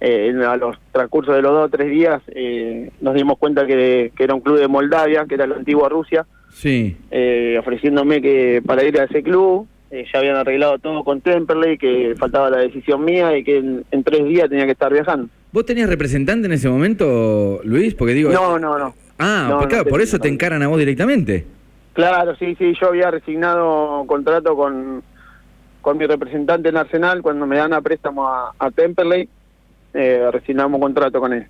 eh, 0.00 0.32
a 0.46 0.56
los 0.56 0.76
transcurso 0.92 1.32
de 1.32 1.42
los 1.42 1.52
dos 1.52 1.66
o 1.66 1.68
tres 1.68 1.90
días 1.90 2.22
eh, 2.28 2.90
nos 3.00 3.14
dimos 3.14 3.38
cuenta 3.38 3.66
que, 3.66 4.12
era 4.18 4.34
un 4.34 4.40
club 4.40 4.58
de 4.58 4.68
Moldavia, 4.68 5.24
que 5.26 5.34
era 5.34 5.46
la 5.46 5.56
antigua 5.56 5.88
Rusia, 5.88 6.26
sí. 6.50 6.96
eh, 7.10 7.56
ofreciéndome 7.58 8.20
que 8.20 8.62
para 8.64 8.84
ir 8.84 8.98
a 9.00 9.04
ese 9.04 9.22
club 9.22 9.66
eh, 9.90 10.04
ya 10.12 10.18
habían 10.18 10.36
arreglado 10.36 10.78
todo 10.78 11.04
con 11.04 11.20
Temperley, 11.20 11.78
que 11.78 12.14
faltaba 12.18 12.50
la 12.50 12.58
decisión 12.58 13.04
mía 13.04 13.36
y 13.36 13.44
que 13.44 13.58
en, 13.58 14.04
tres 14.04 14.24
días 14.24 14.48
tenía 14.48 14.66
que 14.66 14.72
estar 14.72 14.92
viajando. 14.92 15.28
¿Vos 15.52 15.64
tenías 15.64 15.88
representante 15.88 16.46
en 16.46 16.52
ese 16.52 16.68
momento, 16.68 17.60
Luis? 17.64 17.94
Porque 17.94 18.12
digo... 18.12 18.30
No, 18.30 18.58
no, 18.58 18.78
no. 18.78 18.94
Ah, 19.18 19.54
pues 19.58 19.68
claro, 19.68 19.84
por 19.86 20.02
eso 20.02 20.18
te 20.18 20.28
encaran 20.28 20.62
a 20.62 20.68
vos 20.68 20.78
directamente. 20.78 21.46
Claro, 21.94 22.36
sí, 22.36 22.54
sí, 22.58 22.74
yo 22.78 22.88
había 22.88 23.10
resignado 23.10 24.04
contrato 24.06 24.54
con, 24.54 25.02
con 25.80 25.96
mi 25.96 26.04
representante 26.04 26.68
en 26.68 26.76
Arsenal 26.76 27.22
cuando 27.22 27.46
me 27.46 27.56
dan 27.56 27.72
a 27.72 27.80
préstamo 27.80 28.28
a, 28.28 28.52
a 28.58 28.70
Temperley 28.70 29.30
eh, 29.96 30.30
resignamos 30.30 30.80
contrato 30.80 31.20
con 31.20 31.32
él. 31.32 31.46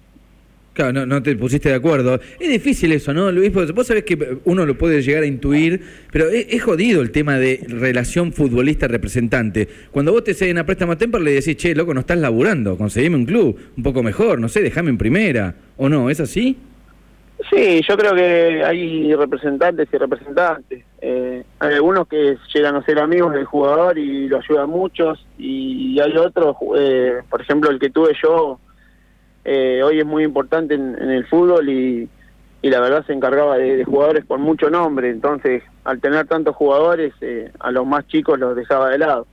Claro, 0.76 0.92
no, 0.92 1.06
no, 1.06 1.22
te 1.22 1.34
pusiste 1.36 1.70
de 1.70 1.74
acuerdo. 1.74 2.20
Es 2.38 2.50
difícil 2.50 2.92
eso, 2.92 3.14
¿no, 3.14 3.32
Luis? 3.32 3.50
Vos 3.50 3.86
sabés 3.86 4.04
que 4.04 4.38
uno 4.44 4.66
lo 4.66 4.76
puede 4.76 5.00
llegar 5.00 5.22
a 5.22 5.26
intuir, 5.26 5.80
pero 6.12 6.28
es, 6.28 6.62
jodido 6.62 7.00
el 7.00 7.12
tema 7.12 7.38
de 7.38 7.64
relación 7.66 8.30
futbolista-representante. 8.30 9.66
Cuando 9.90 10.12
vos 10.12 10.22
te 10.24 10.34
ceden 10.34 10.58
a 10.58 10.66
préstamo 10.66 10.92
a 10.92 10.98
Temper, 10.98 11.22
le 11.22 11.32
decís, 11.32 11.56
che, 11.56 11.74
loco, 11.74 11.94
no 11.94 12.00
estás 12.00 12.18
laburando, 12.18 12.76
conseguime 12.76 13.16
un 13.16 13.24
club 13.24 13.58
un 13.74 13.82
poco 13.82 14.02
mejor, 14.02 14.38
no 14.38 14.50
sé, 14.50 14.60
déjame 14.60 14.90
en 14.90 14.98
primera. 14.98 15.54
¿O 15.78 15.88
no? 15.88 16.10
¿Es 16.10 16.20
así? 16.20 16.58
Sí, 17.50 17.80
yo 17.88 17.96
creo 17.96 18.14
que 18.14 18.62
hay 18.62 19.14
representantes 19.14 19.88
y 19.90 19.96
representantes. 19.96 20.84
Eh, 21.08 21.44
hay 21.60 21.74
algunos 21.74 22.08
que 22.08 22.36
llegan 22.52 22.74
a 22.74 22.84
ser 22.84 22.98
amigos 22.98 23.32
del 23.32 23.44
jugador 23.44 23.96
y 23.96 24.26
lo 24.26 24.38
ayudan 24.38 24.68
muchos, 24.68 25.24
y 25.38 26.00
hay 26.00 26.16
otros, 26.16 26.56
eh, 26.76 27.18
por 27.30 27.40
ejemplo, 27.40 27.70
el 27.70 27.78
que 27.78 27.90
tuve 27.90 28.12
yo, 28.20 28.58
eh, 29.44 29.82
hoy 29.84 30.00
es 30.00 30.04
muy 30.04 30.24
importante 30.24 30.74
en, 30.74 30.96
el 30.96 31.24
fútbol 31.26 31.68
y, 31.68 32.08
y, 32.60 32.70
la 32.70 32.80
verdad 32.80 33.06
se 33.06 33.12
encargaba 33.12 33.56
de, 33.56 33.84
jugadores 33.84 34.24
con 34.24 34.40
mucho 34.40 34.68
nombre, 34.68 35.08
entonces 35.10 35.62
al 35.84 36.00
tener 36.00 36.26
tantos 36.26 36.56
jugadores, 36.56 37.12
a 37.60 37.70
los 37.70 37.86
más 37.86 38.04
chicos 38.08 38.36
los 38.40 38.56
dejaba 38.56 38.90
de 38.90 38.98
lado. 38.98 39.28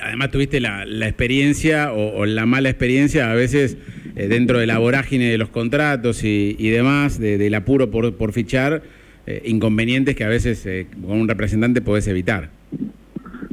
Además 0.00 0.30
tuviste 0.30 0.60
la, 0.60 0.84
experiencia 0.84 1.92
o, 1.92 2.24
la 2.24 2.46
mala 2.46 2.68
experiencia 2.68 3.32
a 3.32 3.34
veces 3.34 3.78
dentro 4.14 4.60
de 4.60 4.68
la 4.68 4.78
vorágine 4.78 5.28
de 5.28 5.38
los 5.38 5.48
contratos 5.48 6.22
y, 6.22 6.70
demás, 6.70 7.18
del 7.18 7.54
apuro 7.54 7.90
por, 7.90 8.14
por 8.14 8.32
fichar, 8.32 8.82
eh, 9.26 9.40
inconvenientes 9.46 10.14
que 10.14 10.24
a 10.24 10.28
veces 10.28 10.66
eh, 10.66 10.86
con 11.00 11.20
un 11.20 11.28
representante 11.28 11.80
podés 11.80 12.06
evitar. 12.08 12.50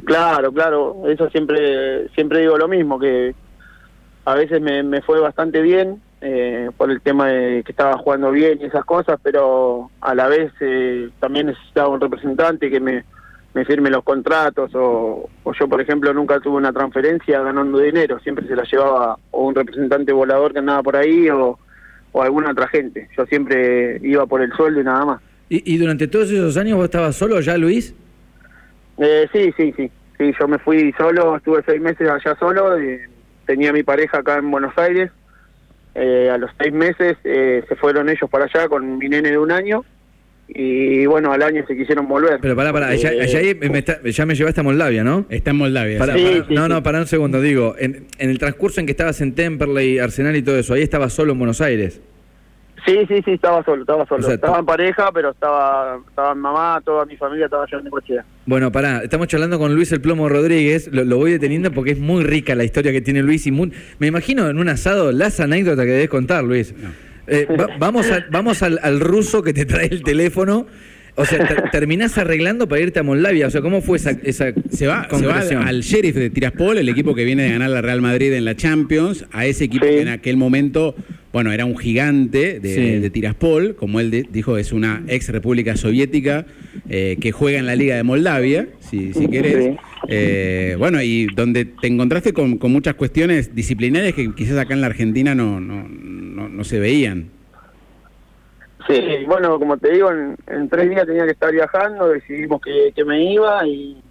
Claro, 0.04 0.52
claro, 0.52 1.04
eso 1.06 1.30
siempre 1.30 2.08
siempre 2.10 2.40
digo 2.40 2.58
lo 2.58 2.68
mismo, 2.68 2.98
que 2.98 3.34
a 4.26 4.34
veces 4.34 4.60
me, 4.60 5.00
fue 5.00 5.18
bastante 5.20 5.62
bien 5.62 6.02
eh, 6.20 6.70
por 6.76 6.90
el 6.90 7.00
tema 7.00 7.28
de 7.28 7.62
que 7.62 7.72
estaba 7.72 7.96
jugando 7.96 8.30
bien 8.30 8.58
y 8.60 8.66
esas 8.66 8.84
cosas, 8.84 9.18
pero 9.22 9.90
a 10.02 10.14
la 10.14 10.28
vez 10.28 10.52
también 11.20 11.46
necesitaba 11.46 11.88
un 11.88 12.00
representante 12.00 12.70
que 12.70 12.78
me, 12.78 13.04
me 13.54 13.64
firme 13.64 13.88
los 13.88 14.04
contratos 14.04 14.70
o, 14.74 15.30
yo, 15.58 15.68
por 15.68 15.80
ejemplo, 15.80 16.12
nunca 16.12 16.38
tuve 16.40 16.56
una 16.56 16.72
transferencia 16.72 17.40
ganando 17.40 17.78
dinero, 17.78 18.20
siempre 18.20 18.46
se 18.46 18.56
la 18.56 18.64
llevaba 18.64 19.16
o 19.30 19.46
un 19.46 19.54
representante 19.54 20.12
volador 20.12 20.52
que 20.52 20.58
andaba 20.58 20.82
por 20.82 20.96
ahí 20.96 21.30
o, 21.30 21.58
o 22.12 22.22
alguna 22.22 22.50
otra 22.50 22.68
gente, 22.68 23.08
yo 23.16 23.24
siempre 23.24 23.98
iba 24.02 24.26
por 24.26 24.42
el 24.42 24.52
sueldo 24.52 24.80
y 24.80 24.84
nada 24.84 25.04
más. 25.06 25.31
¿Y, 25.54 25.76
durante 25.76 26.08
todos 26.08 26.30
esos 26.30 26.56
años 26.56 26.78
vos 26.78 26.86
estabas 26.86 27.14
solo 27.14 27.38
ya, 27.40 27.58
Luis? 27.58 27.94
Eh, 28.96 29.28
sí, 29.34 29.52
sí, 29.54 29.74
sí. 29.76 29.90
Sí, 30.18 30.32
yo 30.40 30.48
me 30.48 30.58
fui 30.58 30.94
solo, 30.96 31.36
estuve 31.36 31.62
seis 31.66 31.78
meses 31.78 32.08
allá 32.08 32.34
solo, 32.38 32.74
tenía 33.44 33.70
mi 33.70 33.82
pareja 33.82 34.20
acá 34.20 34.38
en 34.38 34.50
Buenos 34.50 34.72
Aires. 34.78 35.10
Eh, 35.94 36.30
a 36.32 36.38
los 36.38 36.50
seis 36.58 36.72
meses 36.72 37.18
eh, 37.24 37.62
se 37.68 37.76
fueron 37.76 38.08
ellos 38.08 38.30
para 38.30 38.46
allá 38.46 38.66
con 38.66 38.96
mi 38.96 39.10
nene 39.10 39.30
de 39.30 39.36
un 39.36 39.52
año 39.52 39.84
y 40.48 41.04
bueno, 41.04 41.32
al 41.32 41.42
año 41.42 41.66
se 41.66 41.76
quisieron 41.76 42.08
volver. 42.08 42.38
Pero 42.40 42.56
pará, 42.56 42.72
pará, 42.72 42.86
allá, 42.86 43.12
ya 43.12 44.26
me 44.26 44.34
llevaste 44.34 44.60
a 44.60 44.64
Moldavia, 44.64 45.04
¿no? 45.04 45.26
Está 45.28 45.50
en 45.50 45.56
Moldavia. 45.58 45.98
no, 46.48 46.66
no, 46.66 46.82
para 46.82 47.00
un 47.00 47.06
segundo, 47.06 47.42
digo, 47.42 47.74
en, 47.78 48.06
en, 48.18 48.30
el 48.30 48.38
transcurso 48.38 48.80
en 48.80 48.86
que 48.86 48.92
estabas 48.92 49.20
en 49.20 49.34
Temperley, 49.34 49.98
Arsenal 49.98 50.34
y 50.34 50.42
todo 50.42 50.58
eso, 50.58 50.72
ahí 50.72 50.82
estabas 50.82 51.12
solo 51.12 51.32
en 51.32 51.38
Buenos 51.38 51.60
Aires. 51.60 52.00
Sí, 52.84 52.98
sí, 53.06 53.22
sí, 53.24 53.30
estaba 53.32 53.64
solo, 53.64 53.82
estaba 53.82 54.04
solo. 54.06 54.22
O 54.22 54.26
sea, 54.26 54.34
estaba 54.34 54.58
en 54.58 54.66
pareja, 54.66 55.10
pero 55.12 55.30
estaba, 55.30 56.00
estaba 56.08 56.34
mi 56.34 56.40
mamá, 56.40 56.80
toda 56.84 57.04
mi 57.04 57.16
familia 57.16 57.44
estaba 57.44 57.62
allá 57.64 57.78
en 57.78 57.84
Necochea. 57.84 58.24
Bueno, 58.46 58.72
pará, 58.72 59.02
estamos 59.04 59.28
charlando 59.28 59.58
con 59.58 59.72
Luis 59.74 59.92
el 59.92 60.00
Plomo 60.00 60.28
Rodríguez, 60.28 60.88
lo, 60.92 61.04
lo 61.04 61.16
voy 61.16 61.30
deteniendo 61.30 61.70
porque 61.70 61.92
es 61.92 61.98
muy 62.00 62.24
rica 62.24 62.54
la 62.56 62.64
historia 62.64 62.90
que 62.90 63.00
tiene 63.00 63.22
Luis 63.22 63.46
y 63.46 63.52
muy- 63.52 63.72
me 64.00 64.08
imagino 64.08 64.48
en 64.48 64.58
un 64.58 64.68
asado 64.68 65.12
las 65.12 65.38
anécdotas 65.38 65.84
que 65.84 65.92
debes 65.92 66.08
contar, 66.08 66.42
Luis. 66.42 66.74
Eh, 67.28 67.46
va- 67.58 67.68
vamos 67.78 68.10
a- 68.10 68.24
vamos 68.32 68.62
al, 68.64 68.80
al 68.82 68.98
ruso 68.98 69.42
que 69.42 69.52
te 69.52 69.64
trae 69.64 69.86
el 69.86 70.02
teléfono, 70.02 70.66
o 71.14 71.24
sea, 71.24 71.46
ter- 71.46 71.70
terminás 71.70 72.18
arreglando 72.18 72.66
para 72.66 72.80
irte 72.80 72.98
a 72.98 73.04
Moldavia, 73.04 73.46
o 73.46 73.50
sea, 73.50 73.60
¿cómo 73.60 73.80
fue 73.80 73.98
esa, 73.98 74.10
esa 74.24 74.46
Se 74.70 74.88
va, 74.88 75.06
se 75.08 75.54
va 75.54 75.66
al 75.68 75.82
Sheriff 75.82 76.16
de 76.16 76.30
Tiraspol, 76.30 76.78
el 76.78 76.88
equipo 76.88 77.14
que 77.14 77.24
viene 77.24 77.44
de 77.44 77.50
ganar 77.50 77.70
la 77.70 77.80
Real 77.80 78.00
Madrid 78.02 78.32
en 78.32 78.44
la 78.44 78.56
Champions, 78.56 79.24
a 79.30 79.46
ese 79.46 79.64
equipo 79.64 79.84
Sí. 79.84 79.92
que 79.92 80.00
en 80.00 80.08
aquel 80.08 80.36
momento, 80.36 80.96
bueno, 81.32 81.50
era 81.52 81.64
un 81.64 81.76
gigante 81.78 82.60
de, 82.60 82.68
Sí. 82.74 82.98
de 83.00 83.10
Tiraspol, 83.10 83.74
como 83.74 84.00
él 84.00 84.10
de- 84.10 84.26
dijo, 84.30 84.58
es 84.58 84.72
una 84.72 85.02
ex 85.08 85.28
república 85.30 85.76
soviética 85.76 86.44
eh, 86.88 87.16
que 87.20 87.32
juega 87.32 87.58
en 87.58 87.66
la 87.66 87.74
Liga 87.76 87.96
de 87.96 88.02
Moldavia, 88.02 88.68
si, 88.80 89.12
si 89.14 89.28
querés. 89.28 89.64
Sí. 89.64 89.76
Eh, 90.08 90.76
bueno, 90.78 91.00
y 91.02 91.26
donde 91.34 91.64
te 91.64 91.86
encontraste 91.86 92.32
con, 92.32 92.58
con 92.58 92.70
muchas 92.72 92.94
cuestiones 92.96 93.54
disciplinarias 93.54 94.12
que 94.14 94.34
quizás 94.34 94.58
acá 94.58 94.74
en 94.74 94.80
la 94.82 94.88
Argentina 94.88 95.34
no, 95.34 95.58
no, 95.60 95.86
no, 95.88 96.48
no 96.48 96.64
se 96.64 96.78
veían. 96.78 97.30
Sí, 98.88 99.00
bueno, 99.28 99.58
como 99.60 99.76
te 99.78 99.92
digo, 99.92 100.10
en, 100.10 100.36
en 100.48 100.68
tres 100.68 100.90
días 100.90 101.06
tenía 101.06 101.24
que 101.24 101.30
estar 101.30 101.52
viajando, 101.52 102.08
decidimos 102.08 102.60
que, 102.60 102.92
que 102.94 103.04
me 103.04 103.32
iba 103.32 103.64
y 103.66 104.02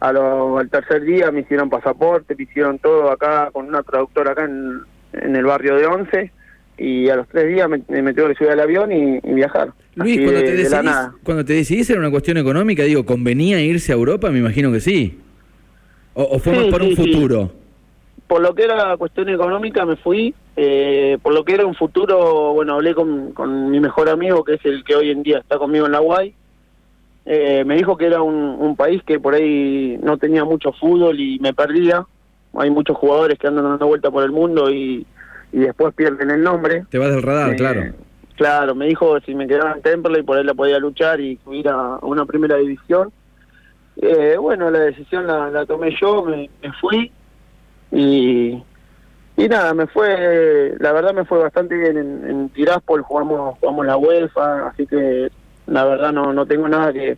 a 0.00 0.12
lo- 0.12 0.58
al 0.58 0.68
tercer 0.68 1.02
día 1.04 1.30
me 1.30 1.40
hicieron 1.40 1.70
pasaporte, 1.70 2.34
me 2.36 2.44
hicieron 2.44 2.78
todo 2.78 3.10
acá 3.10 3.48
con 3.50 3.66
una 3.66 3.82
traductora 3.82 4.32
acá 4.32 4.44
en, 4.44 4.80
en 5.14 5.34
el 5.36 5.44
barrio 5.46 5.76
de 5.76 5.86
Once 5.86 6.30
y 6.78 7.08
a 7.08 7.16
los 7.16 7.28
tres 7.28 7.48
días 7.54 7.68
me, 7.68 7.82
me 8.02 8.12
tuve 8.14 8.28
que 8.30 8.34
subir 8.36 8.50
al 8.50 8.60
avión 8.60 8.90
y, 8.92 9.18
y 9.22 9.32
viajar. 9.34 9.72
Luis, 9.94 10.16
cuando 10.22 10.40
de- 10.40 10.42
te, 10.42 10.56
de 10.56 10.68
la 10.68 10.82
decidís, 10.82 10.96
cuando 11.22 11.44
te 11.44 11.52
decidís 11.52 11.90
era 11.90 12.00
una 12.00 12.10
cuestión 12.10 12.36
económica, 12.36 12.82
digo, 12.82 13.04
¿convenía 13.06 13.60
irse 13.60 13.92
a 13.92 13.94
Europa? 13.94 14.30
Me 14.30 14.38
imagino 14.40 14.72
que 14.72 14.80
sí. 14.80 15.18
¿O, 16.14 16.22
o 16.22 16.38
fue 16.38 16.52
Sí, 16.54 16.58
más 16.60 16.68
por 16.68 16.82
un 16.82 16.90
sí. 16.90 16.96
futuro? 16.96 17.50
por 18.26 18.40
lo 18.40 18.54
que 18.54 18.64
era 18.64 18.96
cuestión 18.96 19.28
económica 19.28 19.84
me 19.84 19.96
fui, 19.96 20.34
eh, 20.56 21.18
por 21.22 21.34
lo 21.34 21.44
que 21.44 21.52
era 21.54 21.66
un 21.66 21.74
futuro, 21.74 22.54
bueno, 22.54 22.74
hablé 22.74 22.94
con, 22.94 23.32
con 23.32 23.70
mi 23.70 23.78
mejor 23.80 24.08
amigo, 24.08 24.42
que 24.42 24.54
es 24.54 24.64
el 24.64 24.82
que 24.82 24.96
hoy 24.96 25.10
en 25.10 25.22
día 25.22 25.38
está 25.38 25.58
conmigo 25.58 25.84
en 25.86 25.92
la 25.92 26.00
UAI, 26.00 26.34
eh, 27.26 27.64
me 27.66 27.76
dijo 27.76 27.96
que 27.96 28.06
era 28.06 28.22
un, 28.22 28.34
un 28.34 28.76
país 28.76 29.02
que 29.06 29.20
por 29.20 29.34
ahí 29.34 29.98
no 30.02 30.16
tenía 30.16 30.44
mucho 30.44 30.72
fútbol 30.72 31.20
y 31.20 31.38
me 31.38 31.52
perdía, 31.52 32.06
hay 32.54 32.70
muchos 32.70 32.96
jugadores 32.96 33.38
que 33.38 33.46
andan 33.46 33.64
dando 33.64 33.86
vuelta 33.86 34.10
por 34.10 34.24
el 34.24 34.32
mundo 34.32 34.70
y, 34.70 35.06
y 35.54 35.60
después 35.60 35.94
pierden 35.94 36.30
el 36.30 36.42
nombre. 36.42 36.84
Te 36.90 36.98
vas 36.98 37.10
del 37.10 37.22
radar, 37.22 37.52
Eh, 37.52 37.56
claro. 37.56 37.82
Claro, 38.36 38.74
me 38.74 38.86
dijo 38.86 39.20
si 39.20 39.32
me 39.34 39.46
quedaba 39.46 39.72
en 39.72 39.82
Temperley 39.82 40.24
por 40.24 40.36
ahí 40.36 40.42
la 40.42 40.54
podía 40.54 40.78
luchar 40.80 41.20
y 41.20 41.38
subir 41.44 41.68
a, 41.68 41.94
a 41.94 41.98
una 42.02 42.26
primera 42.26 42.56
división. 42.56 43.12
Eh, 44.02 44.36
bueno, 44.36 44.68
la 44.72 44.80
decisión 44.80 45.28
la, 45.28 45.48
la 45.50 45.64
tomé 45.64 45.94
yo, 46.00 46.24
me, 46.24 46.50
me 46.60 46.72
fui 46.80 47.12
y, 47.92 48.60
y 49.36 49.48
nada, 49.48 49.72
me 49.72 49.86
fue, 49.86 50.74
la 50.80 50.92
verdad 50.92 51.14
me 51.14 51.24
fue 51.24 51.38
bastante 51.38 51.76
bien 51.76 51.96
en, 51.96 52.28
en 52.28 52.48
Tiraspol, 52.48 53.02
jugamos, 53.02 53.56
jugamos 53.60 53.86
la 53.86 53.96
UEFA, 53.96 54.66
así 54.66 54.84
que 54.84 55.30
la 55.68 55.84
verdad 55.84 56.12
no, 56.12 56.32
no 56.32 56.44
tengo 56.44 56.68
nada 56.68 56.92
que, 56.92 57.16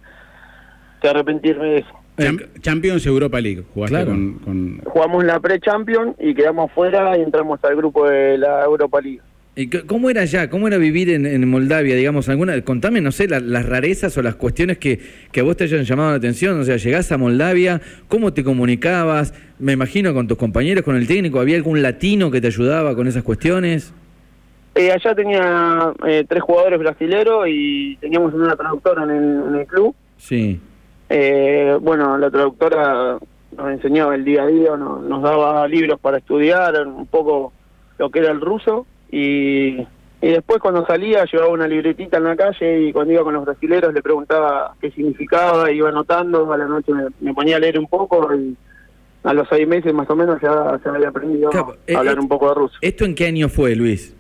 que 1.01 1.09
arrepentirme 1.09 1.65
de 1.65 1.79
eso. 1.79 1.95
Cham- 2.17 2.41
Champions 2.61 3.05
Europa 3.07 3.41
League, 3.41 3.63
jugaste 3.75 3.95
Claro. 3.97 4.11
con, 4.11 4.35
con- 4.41 4.79
Jugamos 4.85 5.25
la 5.25 5.39
pre-champion 5.41 6.15
y 6.19 6.35
quedamos 6.35 6.73
fuera 6.73 7.17
y 7.19 7.23
entramos 7.23 7.63
al 7.63 7.77
grupo 7.77 8.09
de 8.09 8.39
la 8.39 8.65
Europa 8.65 9.01
League. 9.01 9.21
¿Y 9.59 9.69
¿Cómo 9.69 10.11
era 10.11 10.21
allá? 10.21 10.51
¿Cómo 10.51 10.69
era 10.69 10.77
vivir 10.77 11.09
en, 11.09 11.25
en 11.25 11.49
Moldavia? 11.49 11.95
Digamos, 11.97 12.29
alguna, 12.29 12.61
contame, 12.63 13.01
no 13.01 13.11
sé, 13.11 13.27
la- 13.27 13.41
las 13.41 13.65
rarezas 13.67 14.17
o 14.19 14.23
las 14.23 14.35
cuestiones 14.35 14.77
que, 14.77 15.01
que 15.33 15.41
a 15.41 15.43
vos 15.45 15.57
te 15.57 15.65
hayan 15.65 15.85
llamado 15.85 16.11
la 16.11 16.17
atención. 16.17 16.61
O 16.61 16.65
sea, 16.65 16.77
llegás 16.77 17.11
a 17.11 17.17
Moldavia, 17.17 17.81
¿cómo 18.09 18.35
te 18.35 18.45
comunicabas? 18.45 19.33
Me 19.59 19.73
imagino 19.73 20.13
con 20.13 20.27
tus 20.29 20.37
compañeros, 20.37 20.85
con 20.85 20.95
el 20.97 21.07
técnico, 21.07 21.41
¿había 21.41 21.57
algún 21.57 21.81
latino 21.81 22.31
que 22.31 22.43
te 22.43 22.49
ayudaba 22.49 22.95
con 22.95 23.07
esas 23.07 23.23
cuestiones? 23.23 23.95
Eh, 24.75 24.93
allá 24.93 25.15
tenía 25.15 25.91
eh, 26.07 26.27
tres 26.29 26.43
jugadores 26.43 26.79
brasileros 26.79 27.47
y 27.49 27.97
teníamos 27.97 28.35
una 28.35 28.55
traductora 28.57 29.05
en 29.05 29.11
el, 29.11 29.43
en 29.49 29.55
el 29.61 29.67
club. 29.67 29.95
Sí. 30.19 30.61
Eh, 31.09 31.77
bueno, 31.81 32.19
la 32.19 32.31
traductora 32.31 33.19
nos 33.57 33.71
enseñaba 33.71 34.15
el 34.15 34.25
día 34.25 34.43
a 34.43 34.47
día, 34.47 34.77
no- 34.77 34.99
nos 35.01 35.23
daba 35.23 35.67
libros 35.69 35.99
para 36.01 36.19
estudiar, 36.19 36.87
un 36.87 37.07
poco 37.07 37.53
lo 37.99 38.11
que 38.11 38.19
era 38.21 38.31
el 38.31 38.41
ruso. 38.41 38.87
Y, 39.11 39.79
y 40.21 40.29
después 40.29 40.59
cuando 40.61 40.85
salía 40.87 41.25
llevaba 41.31 41.53
una 41.53 41.69
libretita 41.69 42.17
en 42.17 42.25
la 42.25 42.37
calle 42.37 42.81
y 42.89 42.93
cuando 42.93 43.13
iba 43.13 43.23
con 43.23 43.35
los 43.35 43.45
brasileros 43.45 43.95
le 43.95 44.03
preguntaba 44.03 44.75
qué 44.81 44.91
significaba, 44.91 45.71
iba 45.71 45.89
anotando, 45.89 46.53
a 46.53 46.57
la 46.59 46.67
noche 46.67 46.93
me, 46.93 47.05
me 47.21 47.33
ponía 47.35 47.57
a 47.57 47.61
leer 47.61 47.79
un 47.79 47.87
poco 47.87 48.35
y 48.35 48.57
a 49.23 49.33
los 49.33 49.49
seis 49.49 49.67
meses 49.67 49.93
más 49.95 50.09
o 50.11 50.17
menos 50.17 50.41
ya, 50.41 50.79
ya 50.85 50.91
había 50.91 51.09
aprendido 51.09 51.51
Claro, 51.51 51.77
a 51.95 51.99
hablar 51.99 52.17
eh, 52.17 52.21
un 52.21 52.29
poco 52.29 52.49
de 52.49 52.55
ruso. 52.57 52.77
¿Esto 52.81 53.05
en 53.05 53.15
qué 53.15 53.27
año 53.27 53.49
fue, 53.49 53.75
Luis? 53.77 54.15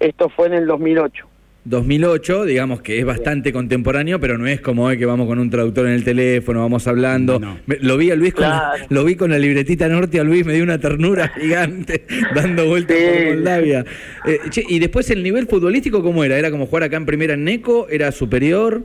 Esto 0.00 0.28
fue 0.28 0.46
en 0.46 0.54
el 0.54 0.66
2008. 0.66 1.26
2008, 1.68 2.44
digamos 2.44 2.80
que 2.80 2.98
es 2.98 3.04
bastante 3.04 3.52
contemporáneo, 3.52 4.18
pero 4.18 4.38
no 4.38 4.46
es 4.46 4.60
como 4.60 4.84
hoy 4.84 4.96
que 4.98 5.04
vamos 5.06 5.26
con 5.26 5.38
un 5.38 5.50
traductor 5.50 5.86
en 5.86 5.92
el 5.92 6.04
teléfono, 6.04 6.60
vamos 6.60 6.86
hablando. 6.86 7.38
No. 7.38 7.58
Me- 7.66 7.76
lo 7.80 7.96
vi 7.96 8.10
a 8.10 8.14
Luis 8.16 8.32
con 8.34 8.44
Claro. 8.44 8.84
lo 8.88 9.04
vi 9.04 9.16
con 9.16 9.30
la 9.30 9.38
libretita 9.38 9.86
norte 9.88 10.18
a 10.18 10.24
Luis, 10.24 10.46
me 10.46 10.54
dio 10.54 10.62
una 10.64 10.78
ternura 10.78 11.28
gigante 11.40 12.06
dando 12.34 12.66
vueltas 12.66 12.96
Sí. 12.96 13.04
por 13.04 13.34
Moldavia. 13.34 13.84
Eh, 14.24 14.38
che, 14.50 14.64
y 14.66 14.78
después 14.78 15.10
el 15.10 15.22
nivel 15.22 15.46
futbolístico 15.46 16.02
cómo 16.02 16.24
era? 16.24 16.38
¿Era 16.38 16.50
como 16.50 16.66
jugar 16.66 16.84
acá 16.84 16.96
en 16.96 17.06
primera 17.06 17.34
en 17.34 17.44
Neco? 17.44 17.86
¿Era 17.90 18.10
superior? 18.12 18.82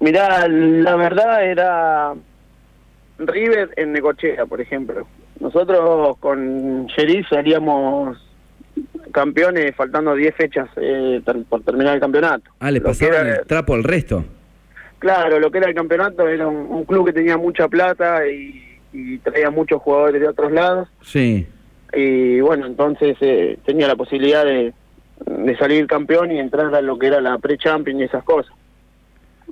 Mirá, 0.00 0.48
la 0.48 0.96
verdad 0.96 1.44
era 1.48 2.14
River 3.18 3.70
en 3.76 3.92
Necochea, 3.92 4.46
por 4.46 4.60
ejemplo. 4.60 5.06
Nosotros 5.38 6.16
con 6.18 6.86
Sheriff 6.86 7.28
seríamos 7.28 8.16
campeones 9.12 9.74
faltando 9.76 10.14
10 10.14 10.34
fechas 10.34 10.68
eh, 10.76 11.20
ter- 11.24 11.44
por 11.48 11.62
terminar 11.62 11.94
el 11.94 12.00
campeonato. 12.00 12.50
Ah, 12.58 12.70
le 12.70 12.78
era- 12.78 13.36
el 13.40 13.46
trapo 13.46 13.74
al 13.74 13.84
resto. 13.84 14.24
Claro, 14.98 15.38
lo 15.40 15.50
que 15.50 15.58
era 15.58 15.68
el 15.68 15.74
campeonato 15.74 16.26
era 16.28 16.46
un, 16.46 16.56
un 16.70 16.84
club 16.84 17.06
que 17.06 17.12
tenía 17.12 17.36
mucha 17.36 17.68
plata 17.68 18.26
y, 18.28 18.78
y 18.92 19.18
traía 19.18 19.50
muchos 19.50 19.80
jugadores 19.82 20.20
de 20.20 20.28
otros 20.28 20.50
lados. 20.52 20.88
Sí. 21.02 21.46
Y 21.94 22.40
bueno, 22.40 22.66
entonces 22.66 23.16
eh, 23.20 23.58
tenía 23.66 23.86
la 23.88 23.96
posibilidad 23.96 24.44
de, 24.44 24.72
de 25.26 25.56
salir 25.58 25.86
campeón 25.86 26.30
y 26.32 26.38
entrar 26.38 26.74
a 26.74 26.80
lo 26.80 26.98
que 26.98 27.08
era 27.08 27.20
la 27.20 27.36
pre-champion 27.38 28.00
y 28.00 28.04
esas 28.04 28.22
cosas. 28.24 28.52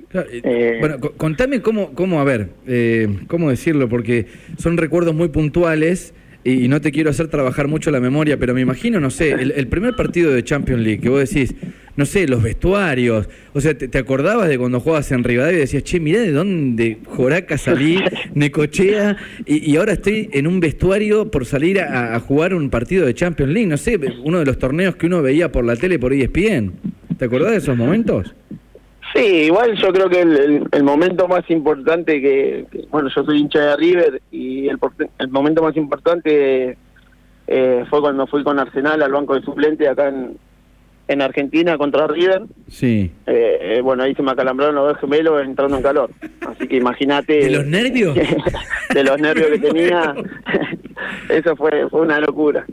Claro, 0.07 0.27
eh, 0.31 0.41
Eh, 0.43 0.77
bueno, 0.79 0.99
co- 0.99 1.11
contame 1.13 1.61
cómo, 1.61 1.93
cómo 1.93 2.19
a 2.19 2.23
ver, 2.23 2.49
eh, 2.65 3.07
cómo 3.27 3.49
decirlo, 3.49 3.89
porque 3.89 4.27
son 4.57 4.77
recuerdos 4.77 5.13
muy 5.13 5.27
puntuales 5.29 6.13
y, 6.43 6.67
no 6.67 6.81
te 6.81 6.91
quiero 6.91 7.09
hacer 7.09 7.27
trabajar 7.27 7.67
mucho 7.67 7.91
la 7.91 7.99
memoria, 7.99 8.37
pero 8.37 8.53
me 8.53 8.61
imagino, 8.61 8.99
no 8.99 9.09
sé, 9.09 9.31
el, 9.31 9.51
el 9.51 9.67
primer 9.67 9.95
partido 9.95 10.31
de 10.31 10.43
Champions 10.43 10.81
League, 10.81 10.99
que 10.99 11.09
vos 11.09 11.19
decís, 11.19 11.53
no 11.95 12.05
sé, 12.05 12.27
los 12.27 12.41
vestuarios, 12.41 13.27
o 13.53 13.61
sea, 13.61 13.77
te, 13.77 13.87
te 13.87 13.97
acordabas 13.97 14.47
de 14.49 14.57
cuando 14.57 14.79
jugabas 14.79 15.11
en 15.11 15.23
Rivadavia 15.23 15.57
y 15.57 15.61
decías, 15.61 15.83
che, 15.83 15.99
mirá 15.99 16.19
de 16.21 16.31
dónde 16.31 16.97
Joraca 17.05 17.57
salí, 17.57 17.99
Necochea, 18.33 19.17
y, 19.45 19.71
y 19.71 19.75
ahora 19.77 19.93
estoy 19.93 20.29
en 20.33 20.47
un 20.47 20.59
vestuario 20.59 21.29
por 21.29 21.45
salir 21.45 21.79
a, 21.79 22.15
a 22.15 22.19
jugar 22.19 22.53
un 22.53 22.69
partido 22.69 23.05
de 23.05 23.13
Champions 23.13 23.53
League, 23.53 23.67
no 23.67 23.77
sé, 23.77 23.99
uno 24.23 24.39
de 24.39 24.45
los 24.45 24.57
torneos 24.57 24.95
que 24.95 25.07
uno 25.07 25.21
veía 25.21 25.51
por 25.51 25.65
la 25.65 25.75
tele 25.75 25.99
por 25.99 26.13
ESPN. 26.13 26.73
¿Te 27.17 27.25
acordás 27.25 27.51
de 27.51 27.57
esos 27.57 27.77
momentos? 27.77 28.33
Sí, 29.15 29.25
igual 29.45 29.75
yo 29.75 29.91
creo 29.91 30.09
que 30.09 30.21
el, 30.21 30.37
el- 30.37 30.63
el 30.71 30.83
momento 30.83 31.27
más 31.27 31.49
importante 31.49 32.21
que, 32.21 32.65
que- 32.71 32.85
bueno, 32.89 33.09
yo 33.13 33.23
soy 33.23 33.39
hincha 33.39 33.59
de 33.59 33.75
River 33.77 34.21
y 34.31 34.67
el, 34.69 34.77
por- 34.77 34.93
el 35.19 35.27
momento 35.29 35.61
más 35.61 35.75
importante 35.75 36.77
eh, 37.47 37.85
fue 37.89 37.99
cuando 38.01 38.27
fui 38.27 38.43
con 38.43 38.59
Arsenal 38.59 39.01
al 39.01 39.11
banco 39.11 39.35
de 39.35 39.41
suplente 39.41 39.87
acá 39.89 40.07
en, 40.07 40.37
en 41.09 41.21
Argentina 41.21 41.77
contra 41.77 42.07
River. 42.07 42.43
Sí. 42.69 43.11
Eh, 43.27 43.57
eh, 43.77 43.81
bueno, 43.81 44.03
ahí 44.03 44.15
se 44.15 44.23
me 44.23 44.31
acalambraron 44.31 44.75
los 44.75 44.87
dos 44.93 44.97
gemelos 45.01 45.43
entrando 45.43 45.75
en 45.75 45.83
calor. 45.83 46.11
Así 46.47 46.67
que 46.67 46.77
imagínate... 46.77 47.33
¿De 47.45 47.51
los 47.51 47.65
nervios? 47.65 48.15
de 48.93 49.03
los 49.03 49.19
nervios 49.19 49.47
que 49.49 49.59
tenía, 49.59 50.15
eso 51.29 51.55
fue, 51.57 51.89
fue 51.89 52.01
una 52.01 52.19
locura. 52.21 52.65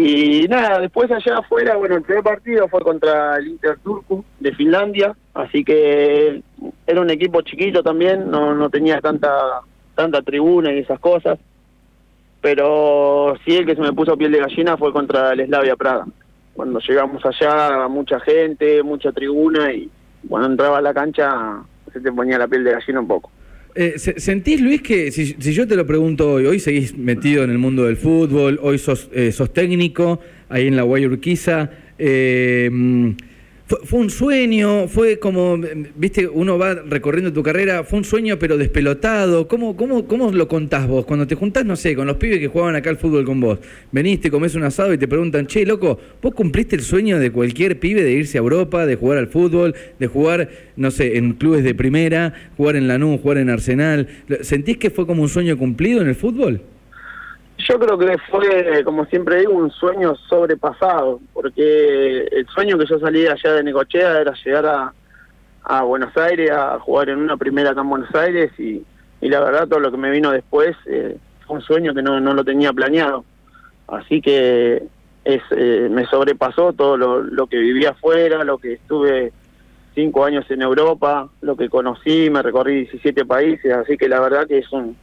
Y 0.00 0.46
nada, 0.46 0.78
después 0.78 1.10
allá 1.10 1.38
afuera, 1.38 1.74
bueno, 1.74 1.96
el 1.96 2.02
primer 2.02 2.22
partido 2.22 2.68
fue 2.68 2.82
contra 2.82 3.36
el 3.38 3.48
Inter 3.48 3.78
Turku 3.82 4.24
de 4.38 4.54
Finlandia, 4.54 5.16
así 5.34 5.64
que 5.64 6.40
era 6.86 7.00
un 7.00 7.10
equipo 7.10 7.42
chiquito 7.42 7.82
también, 7.82 8.30
no, 8.30 8.54
no 8.54 8.70
tenía 8.70 9.00
tanta 9.00 9.28
tanta 9.96 10.22
tribuna 10.22 10.72
y 10.72 10.78
esas 10.78 11.00
cosas, 11.00 11.40
pero 12.40 13.34
sí 13.44 13.56
el 13.56 13.66
que 13.66 13.74
se 13.74 13.80
me 13.80 13.92
puso 13.92 14.16
piel 14.16 14.30
de 14.30 14.38
gallina 14.38 14.76
fue 14.76 14.92
contra 14.92 15.32
el 15.32 15.44
Slavia 15.46 15.74
Praga. 15.74 16.06
Cuando 16.54 16.78
llegamos 16.78 17.20
allá, 17.26 17.88
mucha 17.88 18.20
gente, 18.20 18.84
mucha 18.84 19.10
tribuna 19.10 19.72
y 19.72 19.90
cuando 20.28 20.50
entraba 20.50 20.78
a 20.78 20.82
la 20.82 20.94
cancha 20.94 21.60
se 21.92 21.98
te 22.00 22.12
ponía 22.12 22.38
la 22.38 22.46
piel 22.46 22.62
de 22.62 22.70
gallina 22.70 23.00
un 23.00 23.08
poco. 23.08 23.32
Eh, 23.80 23.94
se- 23.96 24.18
¿Sentís, 24.18 24.60
Luis, 24.60 24.82
que 24.82 25.12
si, 25.12 25.36
si 25.38 25.52
yo 25.52 25.64
te 25.68 25.76
lo 25.76 25.86
pregunto 25.86 26.32
hoy, 26.32 26.46
hoy 26.46 26.58
seguís 26.58 26.98
metido 26.98 27.44
en 27.44 27.50
el 27.50 27.58
mundo 27.58 27.84
del 27.84 27.96
fútbol, 27.96 28.58
hoy 28.60 28.76
sos, 28.76 29.08
eh, 29.12 29.30
sos 29.30 29.52
técnico 29.52 30.18
ahí 30.48 30.66
en 30.66 30.74
la 30.74 30.82
Guayurquiza, 30.82 31.70
Eh, 32.00 32.68
fue, 33.68 33.78
fue, 33.84 34.00
un 34.00 34.08
sueño, 34.08 34.88
fue 34.88 35.18
como, 35.18 35.58
viste, 35.94 36.26
uno 36.26 36.56
va 36.56 36.72
recorriendo 36.74 37.34
tu 37.34 37.42
carrera, 37.42 37.84
fue 37.84 37.98
un 37.98 38.04
sueño 38.04 38.38
pero 38.38 38.56
despelotado. 38.56 39.46
¿Cómo, 39.46 39.76
cómo, 39.76 40.06
cómo 40.06 40.32
lo 40.32 40.48
contás 40.48 40.88
vos? 40.88 41.04
Cuando 41.04 41.26
te 41.26 41.34
juntás, 41.34 41.66
no 41.66 41.76
sé, 41.76 41.94
con 41.94 42.06
los 42.06 42.16
pibes 42.16 42.38
que 42.38 42.48
jugaban 42.48 42.76
acá 42.76 42.88
al 42.88 42.96
fútbol 42.96 43.26
con 43.26 43.40
vos, 43.40 43.58
veniste, 43.92 44.30
comés 44.30 44.54
un 44.54 44.64
asado 44.64 44.94
y 44.94 44.98
te 44.98 45.06
preguntan, 45.06 45.46
che, 45.46 45.66
loco, 45.66 45.98
¿vos 46.22 46.32
cumpliste 46.34 46.76
el 46.76 46.82
sueño 46.82 47.18
de 47.18 47.30
cualquier 47.30 47.78
pibe 47.78 48.02
de 48.02 48.12
irse 48.12 48.38
a 48.38 48.40
Europa, 48.40 48.86
de 48.86 48.96
jugar 48.96 49.18
al 49.18 49.28
fútbol, 49.28 49.74
de 49.98 50.06
jugar, 50.06 50.48
no 50.76 50.90
sé, 50.90 51.18
en 51.18 51.34
clubes 51.34 51.62
de 51.62 51.74
primera, 51.74 52.32
jugar 52.56 52.76
en 52.76 52.88
Lanús, 52.88 53.20
jugar 53.20 53.36
en 53.36 53.50
Arsenal? 53.50 54.08
¿Sentís 54.40 54.78
que 54.78 54.88
fue 54.88 55.06
como 55.06 55.22
un 55.22 55.28
sueño 55.28 55.58
cumplido 55.58 56.00
en 56.00 56.08
el 56.08 56.14
fútbol? 56.14 56.62
Yo 57.68 57.78
creo 57.78 57.98
que 57.98 58.16
fue, 58.30 58.82
como 58.82 59.04
siempre 59.06 59.40
digo, 59.40 59.52
un 59.52 59.70
sueño 59.70 60.14
sobrepasado, 60.14 61.20
porque 61.34 62.26
el 62.32 62.46
sueño 62.46 62.78
que 62.78 62.86
yo 62.86 62.98
salí 62.98 63.26
allá 63.26 63.52
de 63.52 63.62
Necochea 63.62 64.22
era 64.22 64.32
llegar 64.42 64.64
a, 64.64 64.94
a 65.64 65.82
Buenos 65.82 66.16
Aires, 66.16 66.50
a 66.50 66.78
jugar 66.78 67.10
en 67.10 67.18
una 67.18 67.36
primera 67.36 67.72
acá 67.72 67.82
en 67.82 67.90
Buenos 67.90 68.14
Aires, 68.14 68.52
y, 68.58 68.82
y 69.20 69.28
la 69.28 69.40
verdad 69.40 69.68
todo 69.68 69.80
lo 69.80 69.90
que 69.90 69.98
me 69.98 70.10
vino 70.10 70.30
después 70.30 70.76
eh, 70.86 71.18
fue 71.46 71.56
un 71.56 71.62
sueño 71.62 71.94
que 71.94 72.00
no, 72.00 72.18
no 72.20 72.32
lo 72.32 72.42
tenía 72.42 72.72
planeado. 72.72 73.26
Así 73.86 74.22
que 74.22 74.84
es, 75.26 75.42
eh, 75.50 75.88
me 75.90 76.06
sobrepasó 76.06 76.72
todo 76.72 76.96
lo, 76.96 77.20
lo 77.20 77.48
que 77.48 77.58
viví 77.58 77.84
afuera, 77.84 78.44
lo 78.44 78.56
que 78.56 78.74
estuve 78.74 79.30
cinco 79.94 80.24
años 80.24 80.50
en 80.50 80.62
Europa, 80.62 81.28
lo 81.42 81.54
que 81.54 81.68
conocí, 81.68 82.30
me 82.30 82.40
recorrí 82.40 82.84
17 82.84 83.26
países, 83.26 83.74
así 83.74 83.98
que 83.98 84.08
la 84.08 84.20
verdad 84.20 84.46
que 84.46 84.58
es 84.58 84.72
un, 84.72 84.96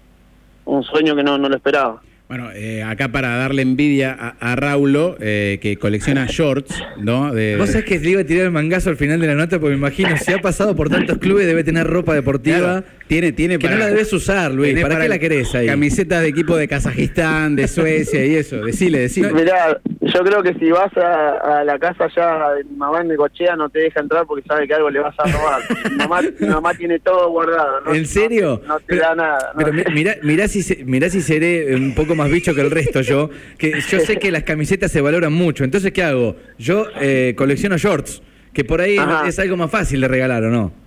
un 0.66 0.82
sueño 0.82 1.16
que 1.16 1.22
no, 1.22 1.38
no 1.38 1.48
lo 1.48 1.58
esperaba. 1.58 2.02
Bueno, 2.28 2.50
eh, 2.56 2.82
acá 2.82 3.10
para 3.10 3.38
darle 3.38 3.62
envidia 3.62 4.12
a, 4.20 4.30
a 4.40 4.56
Raulo, 4.56 5.16
eh, 5.20 5.60
que 5.62 5.78
colecciona 5.78 6.26
shorts, 6.30 6.74
¿no? 6.98 7.32
De, 7.32 7.56
Vos 7.56 7.70
sabés 7.70 7.86
que 7.86 8.00
le 8.00 8.10
iba 8.10 8.22
a 8.22 8.24
tirar 8.24 8.46
el 8.46 8.52
mangazo 8.52 8.90
al 8.90 8.98
final 8.98 9.20
de 9.20 9.28
la 9.28 9.36
nota, 9.36 9.60
porque 9.60 9.76
me 9.76 9.78
imagino, 9.78 10.18
si 10.18 10.32
ha 10.32 10.40
pasado 10.42 10.76
por 10.76 10.90
tantos 10.90 11.20
clubes, 11.20 11.46
debe 11.46 11.64
tener 11.64 11.86
ropa 11.86 12.16
deportiva. 12.16 12.82
Claro, 12.82 12.86
tiene, 13.08 13.32
tiene 13.32 13.58
que 13.60 13.66
para- 13.68 13.76
no 13.78 13.80
la 13.84 13.88
debes 13.92 14.12
usar, 14.14 14.52
Luis. 14.52 14.80
¿Para, 14.82 15.00
qué 15.00 15.08
la 15.10 15.20
querés 15.20 15.54
ahí? 15.56 15.68
Camisetas 15.68 16.22
de 16.22 16.28
equipo 16.30 16.56
de 16.58 16.68
Kazajistán, 16.68 17.56
de 17.56 17.68
Suecia 17.68 18.26
y 18.26 18.36
eso. 18.36 18.58
Decile, 18.58 19.00
decile. 19.00 19.32
Mirá, 19.34 19.80
yo 20.02 20.24
creo 20.24 20.42
que 20.44 20.54
si 20.56 20.72
vas 20.72 20.96
a, 20.98 21.60
a 21.60 21.64
la 21.64 21.78
casa 21.80 22.08
ya 22.16 22.52
de 22.54 22.64
mi 22.64 22.76
mamá 22.76 23.02
en 23.02 23.10
Necochea 23.10 23.56
no 23.56 23.70
te 23.70 23.80
deja 23.80 24.00
entrar 24.00 24.26
porque 24.26 24.48
sabe 24.48 24.68
que 24.68 24.74
algo 24.74 24.90
le 24.90 25.00
vas 25.00 25.16
a 25.20 25.24
robar. 25.32 25.62
mi, 25.92 25.96
mamá, 25.98 26.22
mi 26.40 26.48
mamá 26.48 26.74
tiene 26.74 27.00
todo 27.00 27.30
guardado. 27.30 27.82
¿no? 27.82 27.94
¿En 27.94 28.06
serio? 28.06 28.62
No, 28.64 28.74
no 28.76 28.80
te 28.80 28.86
Pero- 28.88 29.02
da 29.02 29.16
nada. 29.16 29.52
¿no? 29.54 29.60
Pero 29.60 29.74
mi- 29.74 29.84
mirá, 29.94 30.16
mirá, 30.24 30.48
si, 30.48 30.64
se- 30.64 30.84
mirá 30.86 31.10
si 31.10 31.22
seré 31.22 31.76
un 31.76 31.94
poco 31.96 32.16
más 32.16 32.30
bicho 32.32 32.54
que 32.56 32.62
el 32.62 32.72
resto 32.72 33.02
yo, 33.02 33.30
que 33.58 33.74
yo 33.90 34.00
sé 34.00 34.18
que 34.18 34.32
las 34.32 34.44
camisetas 34.44 34.92
se 34.92 35.02
valoran 35.02 35.34
mucho. 35.34 35.64
Entonces, 35.64 35.92
¿qué 35.92 36.04
hago? 36.04 36.36
Yo 36.58 36.88
eh, 37.02 37.34
colecciono 37.38 37.78
shorts, 37.78 38.22
que 38.54 38.64
por 38.64 38.82
ahí 38.82 38.98
Ajá. 38.98 39.28
es 39.28 39.38
algo 39.40 39.58
más 39.58 39.70
fácil 39.70 40.02
de 40.02 40.08
regalar, 40.08 40.44
¿o 40.44 40.50
no? 40.50 40.85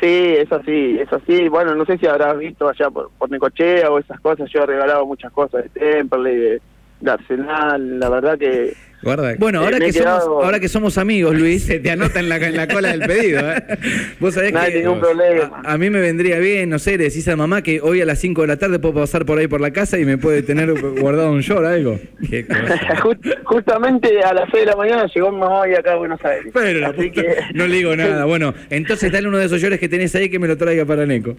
Sí, 0.00 0.34
es 0.36 0.50
así, 0.52 0.98
es 0.98 1.12
así. 1.12 1.48
Bueno, 1.48 1.74
no 1.74 1.84
sé 1.84 1.98
si 1.98 2.06
habrás 2.06 2.38
visto 2.38 2.68
allá 2.68 2.90
por, 2.90 3.10
por 3.18 3.30
Necochea 3.30 3.90
o 3.90 3.98
esas 3.98 4.20
cosas. 4.20 4.50
Yo 4.50 4.62
he 4.62 4.66
regalado 4.66 5.06
muchas 5.06 5.32
cosas 5.32 5.64
de 5.64 5.68
Temperley, 5.70 6.36
de, 6.36 6.62
de 7.00 7.10
Arsenal. 7.10 7.98
La 7.98 8.08
verdad 8.08 8.38
que 8.38 8.74
Guarda. 9.04 9.34
Bueno, 9.38 9.60
Eh, 9.60 9.64
ahora 9.64 9.78
me 9.78 9.86
que, 9.86 9.92
somos, 9.92 10.22
ahora 10.44 10.60
que 10.60 10.68
somos 10.68 10.98
amigos, 10.98 11.38
Luis, 11.38 11.62
se 11.64 11.78
te 11.80 11.90
anota 11.90 12.20
en 12.20 12.28
la, 12.28 12.36
en 12.36 12.56
la 12.56 12.66
cola 12.66 12.90
del 12.90 13.00
pedido, 13.00 13.40
¿eh? 13.52 13.62
vos 14.20 14.34
sabés 14.34 14.52
no 14.52 14.60
hay 14.60 14.72
que 14.72 14.78
ningún 14.80 15.00
problema. 15.00 15.60
a, 15.64 15.72
a 15.74 15.78
mí 15.78 15.90
me 15.90 16.00
vendría 16.00 16.38
bien, 16.38 16.70
no 16.70 16.78
sé, 16.78 16.96
le 16.98 17.04
decís 17.04 17.26
a 17.28 17.36
mamá 17.36 17.62
que 17.62 17.80
hoy 17.80 18.00
a 18.00 18.06
las 18.06 18.18
5 18.18 18.40
de 18.42 18.48
la 18.48 18.56
tarde 18.56 18.78
puedo 18.78 18.94
pasar 18.94 19.24
por 19.26 19.38
ahí 19.38 19.46
por 19.46 19.60
la 19.60 19.70
casa 19.72 19.98
y 19.98 20.04
me 20.04 20.18
puede 20.18 20.42
tener 20.42 20.72
guardado 20.98 21.30
un 21.32 21.40
short, 21.40 21.64
algo. 21.66 21.98
Qué 22.30 22.46
cosa. 22.46 22.96
Just- 23.02 23.26
justamente 23.44 24.22
a 24.22 24.32
las 24.34 24.48
6 24.50 24.64
de 24.64 24.70
la 24.70 24.76
mañana 24.76 25.06
llegó 25.14 25.30
mi 25.30 25.38
mamá 25.38 25.60
hoy 25.60 25.74
acá 25.74 25.92
a 25.92 25.96
Buenos 25.96 26.24
Aires. 26.24 26.50
Pero 26.54 26.80
la 26.80 26.88
Así 26.88 27.10
puta, 27.10 27.22
que 27.22 27.36
no 27.54 27.66
le 27.66 27.76
digo 27.76 27.94
nada. 27.96 28.24
Bueno, 28.24 28.54
entonces 28.70 29.12
dale 29.12 29.28
uno 29.28 29.38
de 29.38 29.46
esos 29.46 29.60
llores 29.60 29.78
que 29.78 29.88
tenés 29.88 30.14
ahí 30.14 30.28
que 30.28 30.38
me 30.38 30.48
lo 30.48 30.56
traiga 30.56 30.84
para 30.84 31.04
Neco. 31.06 31.36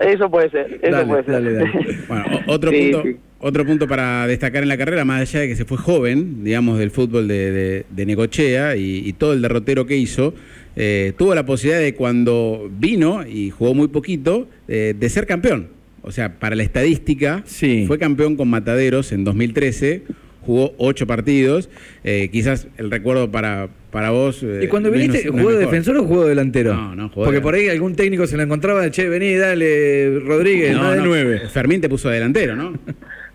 Eso 0.00 0.30
puede 0.30 0.50
ser, 0.50 0.78
eso 0.82 0.90
Dale, 0.92 1.06
puede 1.06 1.24
ser. 1.24 1.32
dale, 1.34 1.52
dale. 1.52 1.70
Bueno, 2.08 2.24
otro, 2.46 2.70
Sí, 2.70 2.90
punto, 2.92 3.02
sí. 3.08 3.16
Otro 3.46 3.66
punto 3.66 3.86
para 3.86 4.26
destacar 4.26 4.62
en 4.62 4.68
la 4.70 4.78
carrera, 4.78 5.04
más 5.04 5.20
allá 5.20 5.40
de 5.40 5.48
que 5.48 5.56
se 5.56 5.64
fue 5.66 5.76
joven, 5.76 6.42
digamos, 6.44 6.78
del 6.78 6.90
fútbol 6.90 7.28
de, 7.28 7.50
de- 7.52 7.86
de 7.90 8.06
Necochea 8.06 8.76
y, 8.76 9.06
y 9.06 9.12
todo 9.12 9.34
el 9.34 9.42
derrotero 9.42 9.84
que 9.86 9.96
hizo, 9.96 10.34
eh, 10.76 11.12
tuvo 11.18 11.34
la 11.34 11.44
posibilidad 11.44 11.80
de 11.80 11.94
cuando 11.94 12.70
vino 12.78 13.26
y 13.26 13.50
jugó 13.50 13.74
muy 13.74 13.88
poquito, 13.88 14.48
eh, 14.66 14.94
de 14.98 15.08
ser 15.10 15.26
campeón. 15.26 15.68
O 16.02 16.10
sea, 16.10 16.38
para 16.38 16.56
la 16.56 16.62
estadística, 16.62 17.42
Sí. 17.46 17.84
fue 17.86 17.98
campeón 17.98 18.36
con 18.36 18.48
Mataderos 18.48 19.12
en 19.12 19.24
2013, 19.24 20.02
jugó 20.40 20.74
ocho 20.78 21.06
partidos. 21.06 21.68
eh, 22.02 22.28
quizás 22.32 22.66
el 22.78 22.90
recuerdo 22.90 23.30
para, 23.30 23.68
para 23.90 24.10
vos. 24.10 24.42
eh, 24.42 24.60
¿Y 24.64 24.68
cuando 24.68 24.90
viniste, 24.90 25.28
jugó 25.28 25.50
de 25.52 25.58
defensor 25.58 25.96
o 25.98 26.04
jugó 26.04 26.22
de 26.24 26.30
delantero? 26.30 26.74
No, 26.74 26.94
no, 26.96 27.08
jugó 27.08 27.24
Porque 27.24 27.38
de- 27.38 27.42
por 27.42 27.54
ahí 27.54 27.68
algún 27.68 27.94
técnico 27.94 28.26
se 28.26 28.36
lo 28.36 28.42
encontraba, 28.42 28.90
che, 28.90 29.08
vení, 29.08 29.34
dale, 29.36 30.18
Rodríguez, 30.20 30.74
no, 30.76 30.92
de 30.92 31.00
nueve. 31.02 31.42
Fermín 31.50 31.80
te 31.80 31.88
puso 31.88 32.08
delantero, 32.10 32.56
¿no? 32.56 32.72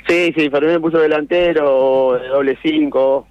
Sí, 0.10 0.34
sí, 0.36 0.50
Fermín 0.50 0.72
me 0.74 0.80
puso 0.80 0.98
delantero, 0.98 2.18
de 2.20 2.30
doble 2.30 2.58
cinco, 2.64 3.28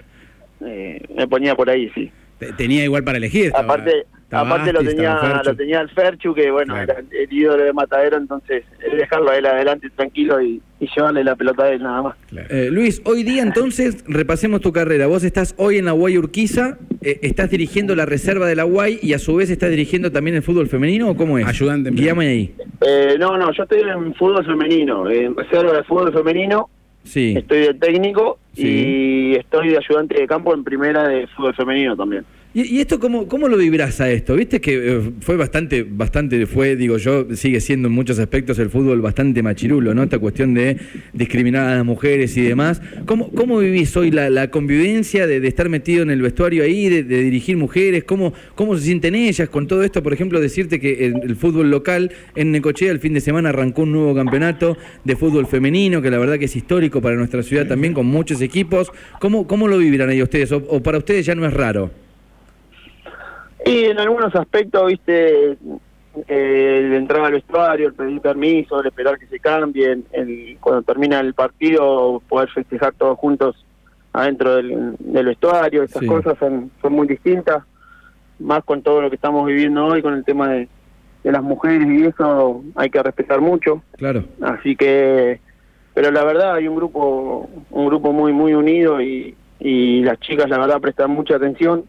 eh, 0.65 1.03
me 1.13 1.27
ponía 1.27 1.57
por 1.57 1.69
ahí, 1.69 1.91
sí. 1.93 2.09
Te- 2.39 2.53
Tenía 2.53 2.85
igual 2.85 3.05
para 3.05 3.19
elegir. 3.19 3.47
estaba- 3.47 3.65
aparte 3.75 4.07
estaba 4.23 4.47
aparte 4.55 4.73
lo 4.75 4.81
tenía 4.85 5.43
lo 5.45 5.57
tenía 5.57 5.81
el 5.81 5.89
Ferchu, 5.89 6.35
que 6.35 6.51
bueno, 6.51 6.75
Claro. 6.75 6.93
era 6.93 7.23
el 7.23 7.33
ídolo 7.33 7.65
de 7.65 7.73
Matadero, 7.73 8.17
entonces 8.19 8.65
dejarlo 8.97 9.31
a 9.31 9.37
él 9.39 9.47
adelante 9.47 9.89
tranquilo 9.97 10.41
y, 10.43 10.61
y 10.81 10.89
llevarle 10.95 11.25
la 11.25 11.35
pelota 11.35 11.65
a 11.65 11.71
él 11.73 11.83
nada 11.83 12.03
más. 12.03 12.17
Claro. 12.29 12.47
Eh, 12.51 12.69
Luis, 12.71 13.01
hoy 13.07 13.23
día 13.25 13.43
entonces 13.43 14.05
repasemos 14.07 14.61
tu 14.61 14.71
carrera. 14.73 15.07
Vos 15.07 15.25
estás 15.25 15.55
hoy 15.57 15.79
en 15.79 15.87
la 15.87 15.93
Guay 15.93 16.19
Urquiza, 16.19 16.77
eh, 17.01 17.19
estás 17.23 17.51
dirigiendo 17.51 17.97
la 17.97 18.05
reserva 18.07 18.47
de 18.47 18.55
la 18.55 18.65
Guay 18.65 18.99
y 19.03 19.15
a 19.15 19.19
su 19.19 19.35
vez 19.35 19.49
estás 19.51 19.71
dirigiendo 19.71 20.13
también 20.13 20.37
el 20.37 20.43
fútbol 20.43 20.69
femenino 20.69 21.09
o 21.11 21.17
cómo 21.17 21.39
es? 21.39 21.47
Ayudante 21.47 21.91
Guíame 21.91 22.29
ahí. 22.29 22.55
Eh, 22.87 23.17
no, 23.19 23.37
no, 23.39 23.51
yo 23.53 23.63
estoy 23.63 23.81
en 23.81 24.15
fútbol 24.15 24.45
femenino, 24.45 25.11
en 25.11 25.35
reserva 25.35 25.73
de 25.73 25.83
fútbol 25.85 26.13
femenino, 26.13 26.69
Sí. 27.03 27.35
estoy 27.37 27.61
de 27.61 27.75
técnico 27.75 28.39
Sí. 28.63 29.33
y 29.33 29.35
estoy 29.37 29.71
de 29.71 29.79
ayudante 29.79 30.21
de 30.21 30.27
campo 30.27 30.55
en 30.55 30.65
primera 30.65 31.09
de 31.09 31.27
fútbol 31.29 31.55
femenino 31.55 31.97
también. 31.97 32.25
¿Y, 32.55 32.81
esto 32.81 32.99
cómo, 32.99 33.29
cómo 33.29 33.47
lo 33.47 33.59
vibrás 33.59 34.01
a 34.01 34.11
esto? 34.11 34.35
Viste 34.35 34.59
que 34.59 34.97
eh, 34.97 35.01
fue 35.21 35.37
bastante, 35.37 35.87
bastante, 35.89 36.47
fue, 36.47 36.77
digo 36.77 36.97
yo, 36.97 37.27
sigue 37.37 37.61
siendo 37.61 37.89
en 37.89 37.95
muchos 37.95 38.19
aspectos 38.19 38.59
el 38.59 38.71
fútbol 38.71 39.03
bastante 39.03 39.43
machirulo, 39.43 39.95
¿no? 39.95 40.03
Esta 40.03 40.19
cuestión 40.19 40.55
de 40.55 40.79
discriminar 41.13 41.69
a 41.69 41.77
las 41.77 41.85
mujeres 41.85 42.35
y 42.39 42.43
demás. 42.43 42.81
¿Cómo, 43.05 43.31
cómo 43.33 43.59
vivís 43.59 43.95
hoy 43.99 44.11
la, 44.11 44.31
la 44.31 44.51
convivencia 44.51 45.27
de, 45.27 45.41
de 45.41 45.47
estar 45.47 45.69
metido 45.69 46.03
en 46.03 46.11
el 46.11 46.23
vestuario 46.23 46.65
ahí, 46.65 46.89
de, 46.89 47.05
de 47.05 47.21
dirigir 47.21 47.59
mujeres? 47.59 48.05
¿Cómo, 48.05 48.33
¿Cómo 48.55 48.77
se 48.77 48.85
sienten 48.85 49.15
ellas 49.15 49.51
con 49.51 49.67
todo 49.67 49.85
esto? 49.85 50.03
Por 50.03 50.15
ejemplo, 50.15 50.41
decirte 50.41 50.81
que 50.81 51.05
el, 51.05 51.21
el 51.23 51.37
fútbol 51.37 51.71
local 51.71 52.13
en 52.35 52.51
Necochea 52.51 52.91
el 52.91 52.99
fin 52.99 53.13
de 53.13 53.21
semana 53.21 53.51
arrancó 53.51 53.83
un 53.83 53.93
nuevo 53.93 54.15
campeonato 54.15 54.79
de 55.05 55.17
fútbol 55.17 55.47
femenino, 55.47 56.01
que 56.01 56.11
la 56.11 56.19
verdad 56.19 56.39
que 56.39 56.47
es 56.47 56.57
histórico 56.57 57.03
para 57.03 57.15
nuestra 57.15 57.43
ciudad 57.43 57.67
también, 57.67 57.93
con 57.93 58.07
muchos 58.07 58.41
equipos. 58.41 58.48
¿Cómo, 59.21 59.47
cómo 59.47 59.69
lo 59.69 59.79
vivirán 59.79 60.09
ahí 60.11 60.23
ustedes? 60.23 60.53
¿O, 60.53 60.59
o 60.69 60.83
para 60.83 60.99
ustedes 60.99 61.27
ya 61.27 61.35
no 61.35 61.47
es 61.47 61.53
raro? 61.55 61.91
Y 63.65 63.85
en 63.85 63.99
algunos 63.99 64.35
aspectos, 64.35 64.87
viste, 64.87 65.53
eh, 66.27 66.83
el 66.87 66.95
entrar 66.95 67.25
al 67.25 67.33
vestuario, 67.33 67.89
el 67.89 67.95
pedir 67.95 68.21
permiso, 68.21 68.81
el 68.81 68.87
esperar 68.87 69.19
que 69.19 69.27
se 69.27 69.39
cambien, 69.41 70.05
el, 70.13 70.57
cuando 70.61 70.83
termina 70.83 71.21
el 71.21 71.35
partido 71.35 72.23
poder 72.29 72.49
festejar 72.51 72.95
todos 72.95 73.19
juntos 73.19 73.65
adentro 74.13 74.57
del, 74.57 74.97
del 74.99 75.27
vestuario, 75.27 75.83
esas 75.83 76.01
Sí. 76.01 76.07
cosas 76.07 76.39
son, 76.39 76.71
son 76.81 76.93
muy 76.93 77.07
distintas, 77.07 77.63
más 78.39 78.65
con 78.65 78.83
todo 78.83 79.03
lo 79.03 79.11
que 79.11 79.17
estamos 79.17 79.47
viviendo 79.47 79.85
hoy, 79.85 80.01
con 80.01 80.15
el 80.15 80.25
tema 80.25 80.49
de, 80.49 80.69
de 81.25 81.33
las 81.33 81.43
mujeres 81.43 81.87
y 81.89 82.05
eso 82.07 82.63
hay 82.75 82.89
que 82.89 83.03
respetar 83.03 83.41
mucho, 83.41 83.83
Claro. 83.97 84.25
así 84.41 84.77
que, 84.77 85.41
pero 85.99 86.13
la 86.13 86.23
verdad 86.23 86.55
hay 86.55 86.69
un 86.69 86.77
grupo, 86.77 87.51
un 87.73 87.87
grupo 87.87 88.13
muy, 88.13 88.33
muy 88.33 88.55
unido 88.55 89.01
y, 89.01 89.35
las 89.59 90.21
chicas 90.21 90.49
la 90.49 90.57
verdad 90.57 90.81
prestan 90.81 91.11
mucha 91.11 91.35
atención 91.35 91.87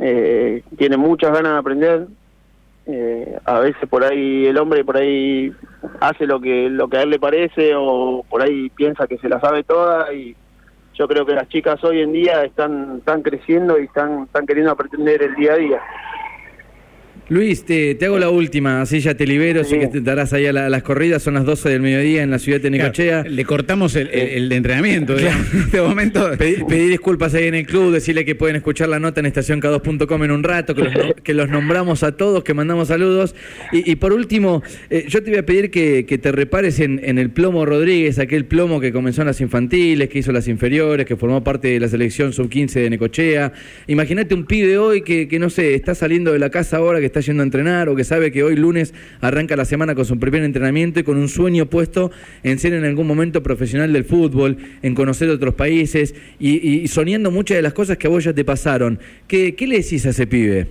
eh, 0.00 0.64
tiene 0.76 0.96
muchas 0.96 1.30
ganas 1.30 1.52
de 1.52 1.58
aprender. 1.58 2.08
Eh, 2.86 3.38
a 3.44 3.60
veces 3.60 3.88
por 3.88 4.02
ahí 4.02 4.46
el 4.46 4.58
hombre 4.58 4.84
por 4.84 4.96
ahí 4.96 5.52
hace 6.00 6.26
lo 6.26 6.40
que 6.40 6.68
lo 6.68 6.88
que 6.88 6.96
a 6.96 7.02
él 7.02 7.10
le 7.10 7.20
parece 7.20 7.74
o 7.76 8.24
por 8.28 8.42
ahí 8.42 8.68
piensa 8.70 9.06
que 9.06 9.18
se 9.18 9.28
la 9.28 9.40
sabe 9.40 9.62
toda 9.62 10.12
y 10.12 10.34
yo 10.94 11.06
creo 11.06 11.24
que 11.24 11.34
las 11.34 11.48
chicas 11.48 11.82
hoy 11.84 12.00
en 12.00 12.12
día 12.12 12.42
están 12.42 12.96
están 12.98 13.22
creciendo 13.22 13.78
y 13.78 13.84
están 13.84 14.24
están 14.24 14.44
queriendo 14.44 14.72
aprender 14.72 15.22
el 15.22 15.36
día 15.36 15.52
a 15.52 15.56
día. 15.56 15.80
Luis, 17.28 17.64
te, 17.64 17.96
te 17.96 18.06
hago 18.06 18.20
la 18.20 18.30
última, 18.30 18.80
así 18.82 19.00
ya 19.00 19.16
te 19.16 19.26
libero, 19.26 19.64
Sí. 19.64 19.70
sé 19.70 19.78
que 19.80 19.86
te 19.88 20.00
darás 20.00 20.32
ahí 20.32 20.46
a, 20.46 20.52
la- 20.52 20.66
a 20.66 20.68
las 20.70 20.84
corridas, 20.84 21.24
son 21.24 21.34
las 21.34 21.44
12 21.44 21.68
del 21.70 21.80
mediodía 21.80 22.22
en 22.22 22.30
la 22.30 22.38
ciudad 22.38 22.60
de 22.60 22.70
Necochea. 22.70 23.22
Claro, 23.22 23.34
le 23.34 23.44
cortamos 23.44 23.96
el, 23.96 24.06
el- 24.10 24.28
el 24.44 24.52
entrenamiento. 24.52 25.18
En 25.18 25.26
este 25.26 25.80
momento. 25.82 26.30
Pedí, 26.38 26.62
pedí 26.62 26.86
disculpas 26.88 27.34
ahí 27.34 27.48
en 27.48 27.56
el 27.56 27.66
club, 27.66 27.92
decirle 27.92 28.24
que 28.24 28.36
pueden 28.36 28.54
escuchar 28.54 28.88
la 28.90 29.00
nota 29.00 29.18
en 29.18 29.26
estacionk2.com 29.26 30.22
en 30.22 30.30
un 30.30 30.44
rato, 30.44 30.76
que 30.76 30.84
los, 30.84 30.94
no- 30.94 31.14
que 31.20 31.34
los 31.34 31.48
nombramos 31.48 32.04
a 32.04 32.12
todos, 32.12 32.44
que 32.44 32.54
mandamos 32.54 32.86
saludos. 32.88 33.34
Y, 33.72 33.90
y 33.90 33.96
por 33.96 34.12
último, 34.12 34.62
eh, 34.88 35.06
yo 35.08 35.20
te 35.24 35.30
voy 35.30 35.40
a 35.40 35.44
pedir 35.44 35.72
que, 35.72 36.06
que 36.06 36.18
te 36.18 36.30
repares 36.30 36.78
en, 36.78 37.00
en 37.02 37.18
el 37.18 37.30
plomo 37.30 37.66
Rodríguez, 37.66 38.20
aquel 38.20 38.44
plomo 38.44 38.78
que 38.80 38.92
comenzó 38.92 39.22
en 39.22 39.26
las 39.26 39.40
infantiles, 39.40 40.08
que 40.10 40.20
hizo 40.20 40.30
las 40.30 40.46
inferiores, 40.46 41.06
que 41.06 41.16
formó 41.16 41.42
parte 41.42 41.66
de 41.66 41.80
la 41.80 41.88
selección 41.88 42.32
sub-15 42.32 42.70
de 42.82 42.90
Necochea. 42.90 43.52
Imagínate 43.88 44.32
un 44.32 44.46
pibe 44.46 44.78
hoy 44.78 45.02
que, 45.02 45.26
que, 45.26 45.40
no 45.40 45.50
sé, 45.50 45.74
está 45.74 45.96
saliendo 45.96 46.32
de 46.32 46.38
la 46.38 46.50
casa 46.50 46.76
ahora, 46.76 47.00
que 47.00 47.06
está 47.06 47.15
yendo 47.20 47.42
a 47.42 47.44
entrenar, 47.44 47.88
o 47.88 47.96
que 47.96 48.04
sabe 48.04 48.30
que 48.30 48.42
hoy 48.42 48.56
lunes 48.56 48.94
arranca 49.20 49.56
la 49.56 49.64
semana 49.64 49.94
con 49.94 50.04
su 50.04 50.18
primer 50.18 50.42
entrenamiento 50.42 51.00
y 51.00 51.02
con 51.04 51.16
un 51.16 51.28
sueño 51.28 51.66
puesto 51.66 52.10
en 52.42 52.58
ser 52.58 52.74
en 52.74 52.84
algún 52.84 53.06
momento 53.06 53.42
profesional 53.42 53.92
del 53.92 54.04
fútbol, 54.04 54.56
en 54.82 54.94
conocer 54.94 55.30
otros 55.30 55.54
países 55.54 56.14
y, 56.38 56.86
soñando 56.88 57.30
muchas 57.30 57.56
de 57.56 57.62
las 57.62 57.72
cosas 57.72 57.96
que 57.96 58.06
a 58.06 58.10
vos 58.10 58.24
ya 58.24 58.32
te 58.32 58.44
pasaron. 58.44 58.98
¿Qué, 59.26 59.54
qué 59.54 59.66
le 59.66 59.76
decís 59.76 60.04
a 60.06 60.10
ese 60.10 60.26
pibe? 60.26 60.68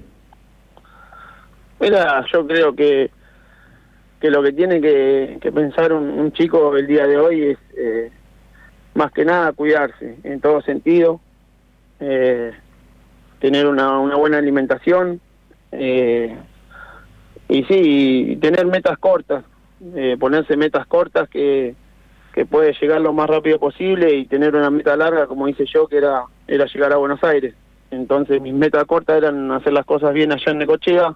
Mira, 1.80 2.26
yo 2.32 2.46
creo 2.46 2.76
que 2.76 3.10
que 4.20 4.32
lo 4.32 4.42
que 4.42 4.54
tiene 4.54 4.82
que, 4.82 5.38
que 5.40 5.52
pensar 5.52 5.94
un, 5.94 6.10
un 6.10 6.32
chico 6.32 6.76
el 6.76 6.88
día 6.88 7.06
de 7.06 7.18
hoy 7.18 7.44
es 7.44 7.58
eh, 7.78 8.12
más 8.96 9.12
que 9.12 9.24
nada 9.24 9.54
cuidarse 9.54 10.16
en 10.24 10.40
todo 10.40 10.62
sentido, 10.62 11.20
eh, 12.00 12.52
tener 13.40 13.68
una 13.68 14.16
buena 14.16 14.38
alimentación 14.38 15.22
eh, 15.72 16.36
y 17.48 17.64
sí, 17.66 18.38
tener 18.42 18.66
metas 18.66 18.98
cortas, 18.98 19.44
eh, 19.96 20.18
ponerse 20.20 20.58
metas 20.58 20.88
cortas 20.88 21.30
que, 21.30 21.76
que 22.34 22.46
puede 22.46 22.74
llegar 22.74 23.02
lo 23.02 23.14
más 23.14 23.30
rápido 23.30 23.60
posible 23.60 24.14
y 24.14 24.26
tener 24.26 24.56
una 24.56 24.70
meta 24.70 24.98
larga, 24.98 25.28
como 25.28 25.48
hice 25.48 25.66
yo, 25.66 25.88
que 25.88 25.98
era, 25.98 26.26
era 26.48 26.66
llegar 26.66 26.92
a 26.92 26.98
Buenos 26.98 27.24
Aires. 27.24 27.54
Entonces 27.92 28.42
mis 28.42 28.54
metas 28.54 28.86
cortas 28.86 29.18
eran 29.18 29.52
hacer 29.52 29.74
las 29.74 29.86
cosas 29.86 30.14
bien 30.14 30.32
allá 30.32 30.52
en 30.52 30.58
Necochea 30.58 31.16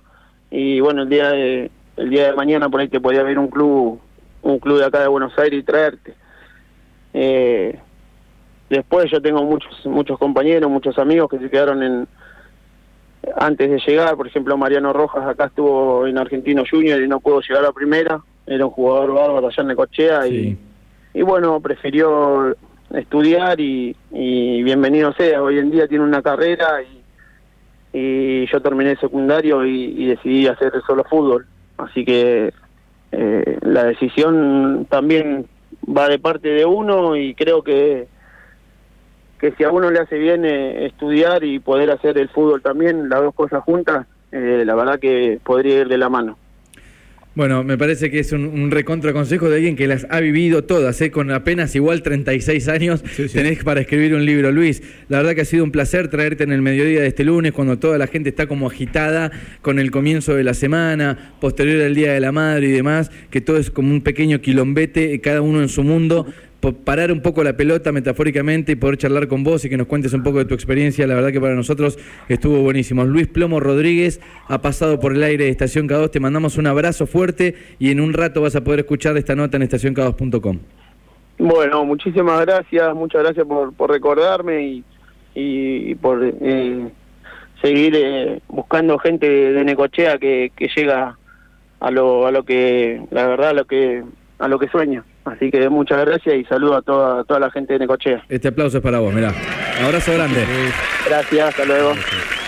y 0.51 0.79
bueno, 0.79 1.03
el 1.03 1.09
día 1.09 1.29
de, 1.31 1.71
el 1.97 2.09
día 2.09 2.27
de 2.27 2.33
mañana 2.33 2.69
por 2.69 2.79
ahí 2.79 2.88
te 2.88 3.01
podía 3.01 3.23
ver 3.23 3.39
un 3.39 3.49
club, 3.49 3.99
un 4.43 4.59
club 4.59 4.79
de 4.79 4.85
acá 4.85 5.01
de 5.01 5.07
Buenos 5.07 5.38
Aires 5.38 5.59
y 5.59 5.63
traerte. 5.63 6.13
Eh, 7.13 7.77
después 8.69 9.09
yo 9.12 9.21
tengo 9.21 9.43
muchos, 9.43 9.85
muchos 9.88 10.17
compañeros, 10.17 10.69
muchos 10.69 10.97
amigos 10.99 11.29
que 11.29 11.39
se 11.39 11.49
quedaron 11.49 11.83
en, 11.83 12.07
antes 13.35 13.69
de 13.69 13.79
llegar, 13.85 14.15
por 14.15 14.27
ejemplo 14.27 14.57
Mariano 14.57 14.93
Rojas 14.93 15.27
acá 15.27 15.45
estuvo 15.45 16.07
en 16.07 16.17
Argentino 16.17 16.63
Junior 16.69 17.01
y 17.01 17.07
no 17.07 17.19
pudo 17.19 17.41
llegar 17.41 17.65
a 17.65 17.71
primera, 17.71 18.21
era 18.45 18.65
un 18.65 18.71
jugador 18.71 19.13
bárbaro 19.13 19.47
allá 19.47 19.61
en 19.61 19.67
Necochea 19.67 20.27
y, 20.27 20.57
y 21.13 21.21
bueno, 21.21 21.59
prefirió 21.59 22.55
estudiar 22.93 23.59
y, 23.59 23.95
y 24.11 24.63
bienvenido 24.63 25.13
sea, 25.13 25.43
hoy 25.43 25.59
en 25.59 25.71
día 25.71 25.87
tiene 25.87 26.03
una 26.03 26.21
carrera 26.21 26.81
y, 26.81 26.99
y 27.97 28.45
yo 28.47 28.61
terminé 28.61 28.91
el 28.91 28.99
secundario 28.99 29.65
y, 29.65 30.03
y 30.03 30.05
decidí 30.07 30.47
hacer 30.47 30.73
solo 30.85 31.03
fútbol, 31.03 31.45
así 31.77 32.03
que 32.05 32.53
eh, 33.11 33.57
la 33.61 33.85
decisión 33.85 34.85
también 34.89 35.47
va 35.85 36.07
de 36.07 36.19
parte 36.19 36.49
de 36.49 36.65
uno 36.65 37.15
y 37.15 37.33
creo 37.33 37.63
que 37.63 38.07
que 39.39 39.52
si 39.54 39.63
a 39.63 39.71
uno 39.71 39.89
le 39.89 39.99
hace 39.99 40.17
bien 40.17 40.45
eh, 40.45 40.86
estudiar 40.86 41.43
y 41.43 41.60
poder 41.60 41.91
hacer 41.91 42.17
el 42.17 42.30
fútbol 42.30 42.62
también, 42.62 43.10
las 43.10 43.21
dos 43.21 43.34
cosas 43.34 43.63
juntas, 43.63 44.06
eh, 44.32 44.63
la 44.65 44.75
verdad 44.75 44.99
que 44.99 45.39
podría 45.43 45.82
ir 45.82 45.88
de 45.88 45.97
la 45.97 46.10
mano. 46.10 46.38
Bueno, 47.36 47.63
me 47.63 47.78
parece 47.78 48.10
que 48.12 48.19
es 48.19 48.34
un, 48.34 48.45
un 48.45 48.69
recontra 48.69 49.13
consejo 49.13 49.47
de 49.49 49.58
alguien 49.58 49.75
que 49.78 49.88
las 49.88 50.06
ha 50.10 50.19
vivido 50.19 50.65
todas, 50.65 50.99
¿eh? 50.99 51.10
con 51.10 51.32
apenas 51.32 51.73
igual 51.73 52.02
36 52.02 52.67
años 52.67 53.04
Sí, 53.12 53.30
sí. 53.30 53.34
tenés 53.38 53.63
para 53.63 53.80
escribir 53.80 54.13
un 54.13 54.25
libro. 54.25 54.52
Luis, 54.52 54.84
la 55.08 55.19
verdad 55.19 55.36
que 55.36 55.41
ha 55.41 55.45
sido 55.45 55.63
un 55.63 55.71
placer 55.71 56.10
traerte 56.10 56.43
en 56.43 56.52
el 56.52 56.62
mediodía 56.62 56.99
de 56.99 57.08
este 57.08 57.23
lunes, 57.23 57.54
cuando 57.54 57.80
toda 57.80 57.97
la 57.97 58.08
gente 58.08 58.30
está 58.30 58.47
como 58.47 58.67
agitada 58.67 59.32
con 59.62 59.80
el 59.80 59.89
comienzo 59.89 60.36
de 60.36 60.43
la 60.43 60.54
semana, 60.54 61.34
posterior 61.39 61.82
al 61.84 61.95
Día 61.95 62.12
de 62.12 62.19
la 62.19 62.34
Madre 62.34 62.67
y 62.67 62.71
demás, 62.71 63.10
que 63.30 63.39
todo 63.39 63.58
es 63.58 63.71
como 63.71 63.91
un 63.91 64.02
pequeño 64.02 64.41
quilombete, 64.41 65.13
eh, 65.13 65.21
cada 65.21 65.41
uno 65.41 65.62
en 65.62 65.69
su 65.69 65.84
mundo. 65.84 66.25
Parar 66.84 67.12
un 67.12 67.22
poco 67.22 67.43
la 67.43 67.56
pelota 67.56 67.93
metafóricamente 67.93 68.74
y 68.74 68.76
poder 68.76 68.98
charlar 68.98 69.30
con 69.30 69.43
vos 69.45 69.63
y 69.63 69.69
que 69.69 69.78
nos 69.78 69.88
cuentes 69.88 70.13
un 70.13 70.24
poco 70.24 70.39
de 70.39 70.45
tu 70.45 70.54
experiencia, 70.54 71.08
la 71.08 71.15
verdad 71.15 71.32
que 71.32 71.39
para 71.39 71.56
nosotros 71.56 71.98
estuvo 72.28 72.62
buenísimo. 72.62 73.06
Luis 73.06 73.28
Plomo 73.28 73.62
Rodríguez 73.62 74.19
ha 74.48 74.62
pasado 74.62 75.00
por 75.00 75.13
el 75.13 75.24
aire 75.24 75.45
de 75.45 75.52
Estación 75.52 75.88
K2, 75.88 76.12
te 76.12 76.19
mandamos 76.19 76.58
un 76.58 76.67
abrazo 76.67 77.08
fuerte 77.08 77.56
y 77.80 77.91
en 77.91 78.02
un 78.02 78.12
rato 78.12 78.41
vas 78.41 78.58
a 78.58 78.63
poder 78.63 78.82
escuchar 78.82 79.15
esta 79.15 79.36
nota 79.36 79.56
en 79.56 79.63
estacionk2.com. 79.63 80.60
Bueno, 81.38 81.86
muchísimas 81.86 82.45
gracias, 82.45 82.93
muchas 82.93 83.24
gracias 83.24 83.48
por, 83.48 83.74
por 83.74 83.89
recordarme 83.89 84.84
y, 85.34 85.95
por 85.95 86.22
eh, 86.22 86.89
seguir 87.62 87.93
eh, 87.95 88.41
buscando 88.50 89.00
gente 89.00 89.30
de 89.30 89.63
Necochea 89.63 90.17
que, 90.17 90.52
que 90.58 90.69
llega 90.76 91.17
a 91.80 91.91
lo, 91.91 92.28
a 92.28 92.32
lo 92.32 92.43
que, 92.43 93.02
la 93.12 93.28
verdad, 93.28 93.50
a 93.50 93.54
lo 93.54 93.65
que, 93.65 94.04
a 94.38 94.48
lo 94.50 94.60
que 94.60 94.67
sueña. 94.67 95.06
Así 95.35 95.51
que 95.51 95.69
muchas 95.69 95.99
gracias 96.05 96.35
y 96.35 96.43
saludo 96.45 96.75
a 96.77 96.81
toda, 96.81 97.23
toda 97.23 97.39
la 97.39 97.51
gente 97.51 97.73
de 97.73 97.79
Necochea. 97.79 98.23
Este 98.29 98.47
aplauso 98.47 98.77
es 98.77 98.83
para 98.83 98.99
vos, 98.99 99.13
mirá. 99.13 99.33
Abrazo 99.83 100.13
grande. 100.13 100.43
Gracias, 101.07 101.49
hasta 101.49 101.65
luego. 101.65 101.91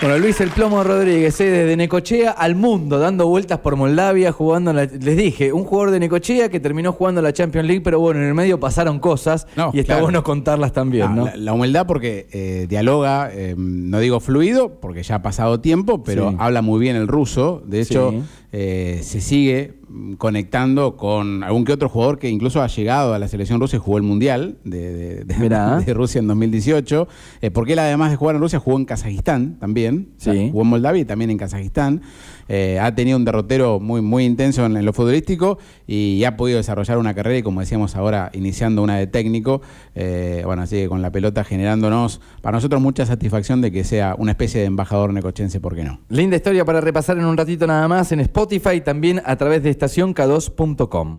Bueno, 0.00 0.18
Luis 0.18 0.40
El 0.40 0.50
Plomo 0.50 0.82
Rodríguez, 0.82 1.40
eh, 1.40 1.44
desde 1.44 1.76
Necochea 1.76 2.32
al 2.32 2.54
mundo, 2.56 2.98
dando 2.98 3.26
vueltas 3.28 3.60
por 3.60 3.76
Moldavia, 3.76 4.32
jugando, 4.32 4.70
en 4.72 4.76
la- 4.76 4.84
les 4.84 5.16
dije, 5.16 5.52
un 5.52 5.64
jugador 5.64 5.92
de 5.92 6.00
Necochea 6.00 6.48
que 6.48 6.58
terminó 6.60 6.92
jugando 6.92 7.22
la 7.22 7.32
Champions 7.32 7.66
League, 7.68 7.82
pero 7.82 8.00
bueno, 8.00 8.20
en 8.20 8.26
el 8.26 8.34
medio 8.34 8.58
pasaron 8.58 8.98
cosas 8.98 9.46
No, 9.56 9.70
y 9.72 9.78
está 9.80 9.94
claro. 9.94 10.02
bueno 10.06 10.22
contarlas 10.24 10.72
también, 10.72 11.14
¿no? 11.14 11.26
la, 11.26 11.36
la 11.36 11.52
humildad 11.52 11.86
porque 11.86 12.26
eh, 12.32 12.66
dialoga, 12.68 13.30
eh, 13.32 13.54
no 13.56 14.00
digo 14.00 14.18
fluido, 14.20 14.80
porque 14.80 15.02
ya 15.04 15.16
ha 15.16 15.22
pasado 15.22 15.60
tiempo, 15.60 16.02
pero 16.02 16.30
Sí. 16.30 16.36
habla 16.40 16.62
muy 16.62 16.80
bien 16.80 16.96
el 16.96 17.06
ruso. 17.06 17.62
De 17.64 17.80
hecho, 17.80 18.10
Sí. 18.10 18.22
Eh, 18.52 19.00
se 19.02 19.20
sigue 19.20 19.74
conectando 20.18 20.96
con 20.96 21.42
algún 21.42 21.64
que 21.64 21.72
otro 21.72 21.88
jugador 21.88 22.18
que 22.18 22.28
incluso 22.28 22.62
ha 22.62 22.66
llegado 22.66 23.14
a 23.14 23.18
la 23.18 23.28
selección 23.28 23.60
rusa 23.60 23.76
y 23.76 23.78
jugó 23.80 23.96
el 23.96 24.02
Mundial 24.02 24.58
de, 24.64 24.92
de- 24.92 25.24
de- 25.24 25.38
Mirá. 25.38 25.80
de 25.86 25.94
Rusia 25.94 26.18
en 26.18 26.26
2018. 26.28 27.08
eh, 27.40 27.50
porque 27.50 27.72
él, 27.74 27.78
además 27.78 28.10
de 28.10 28.16
jugar 28.16 28.36
en 28.36 28.42
Rusia, 28.42 28.58
jugó 28.58 28.78
en 28.78 28.84
Kazajistán 28.84 29.58
también. 29.58 30.08
Sí. 30.18 30.30
O 30.30 30.32
sea, 30.32 30.46
jugó 30.50 30.62
en 30.62 30.68
Moldavia 30.68 31.00
y 31.02 31.04
también 31.04 31.30
en 31.30 31.38
Kazajistán. 31.38 32.02
Eh, 32.48 32.78
ha 32.80 32.94
tenido 32.94 33.16
un 33.16 33.24
derrotero 33.24 33.80
muy, 33.80 34.00
muy 34.00 34.24
intenso 34.24 34.64
en, 34.66 34.84
lo 34.84 34.92
futbolístico 34.92 35.58
y 35.86 36.24
ha 36.24 36.36
podido 36.36 36.58
desarrollar 36.58 36.98
una 36.98 37.14
carrera 37.14 37.38
y 37.38 37.42
como 37.42 37.60
decíamos 37.60 37.96
ahora, 37.96 38.30
iniciando 38.34 38.82
una 38.82 38.96
de 38.96 39.06
técnico, 39.06 39.62
eh, 39.94 40.42
bueno, 40.44 40.62
así 40.62 40.76
que 40.76 40.88
con 40.88 41.02
la 41.02 41.10
pelota 41.10 41.44
generándonos, 41.44 42.20
para 42.40 42.56
nosotros 42.56 42.80
mucha 42.80 43.06
satisfacción 43.06 43.60
de 43.60 43.70
que 43.72 43.84
sea 43.84 44.14
una 44.18 44.32
especie 44.32 44.60
de 44.60 44.66
embajador 44.66 45.12
necochense, 45.12 45.60
¿por 45.60 45.74
qué 45.74 45.84
no? 45.84 46.00
Linda 46.08 46.36
historia 46.36 46.64
para 46.64 46.80
repasar 46.80 47.18
en 47.18 47.24
un 47.24 47.36
ratito 47.36 47.66
nada 47.66 47.86
más 47.88 48.12
en 48.12 48.20
Spotify 48.20 48.76
y 48.76 48.80
también 48.80 49.22
a 49.24 49.36
través 49.36 49.62
de 49.62 49.76
estacionk2.com. 49.76 51.10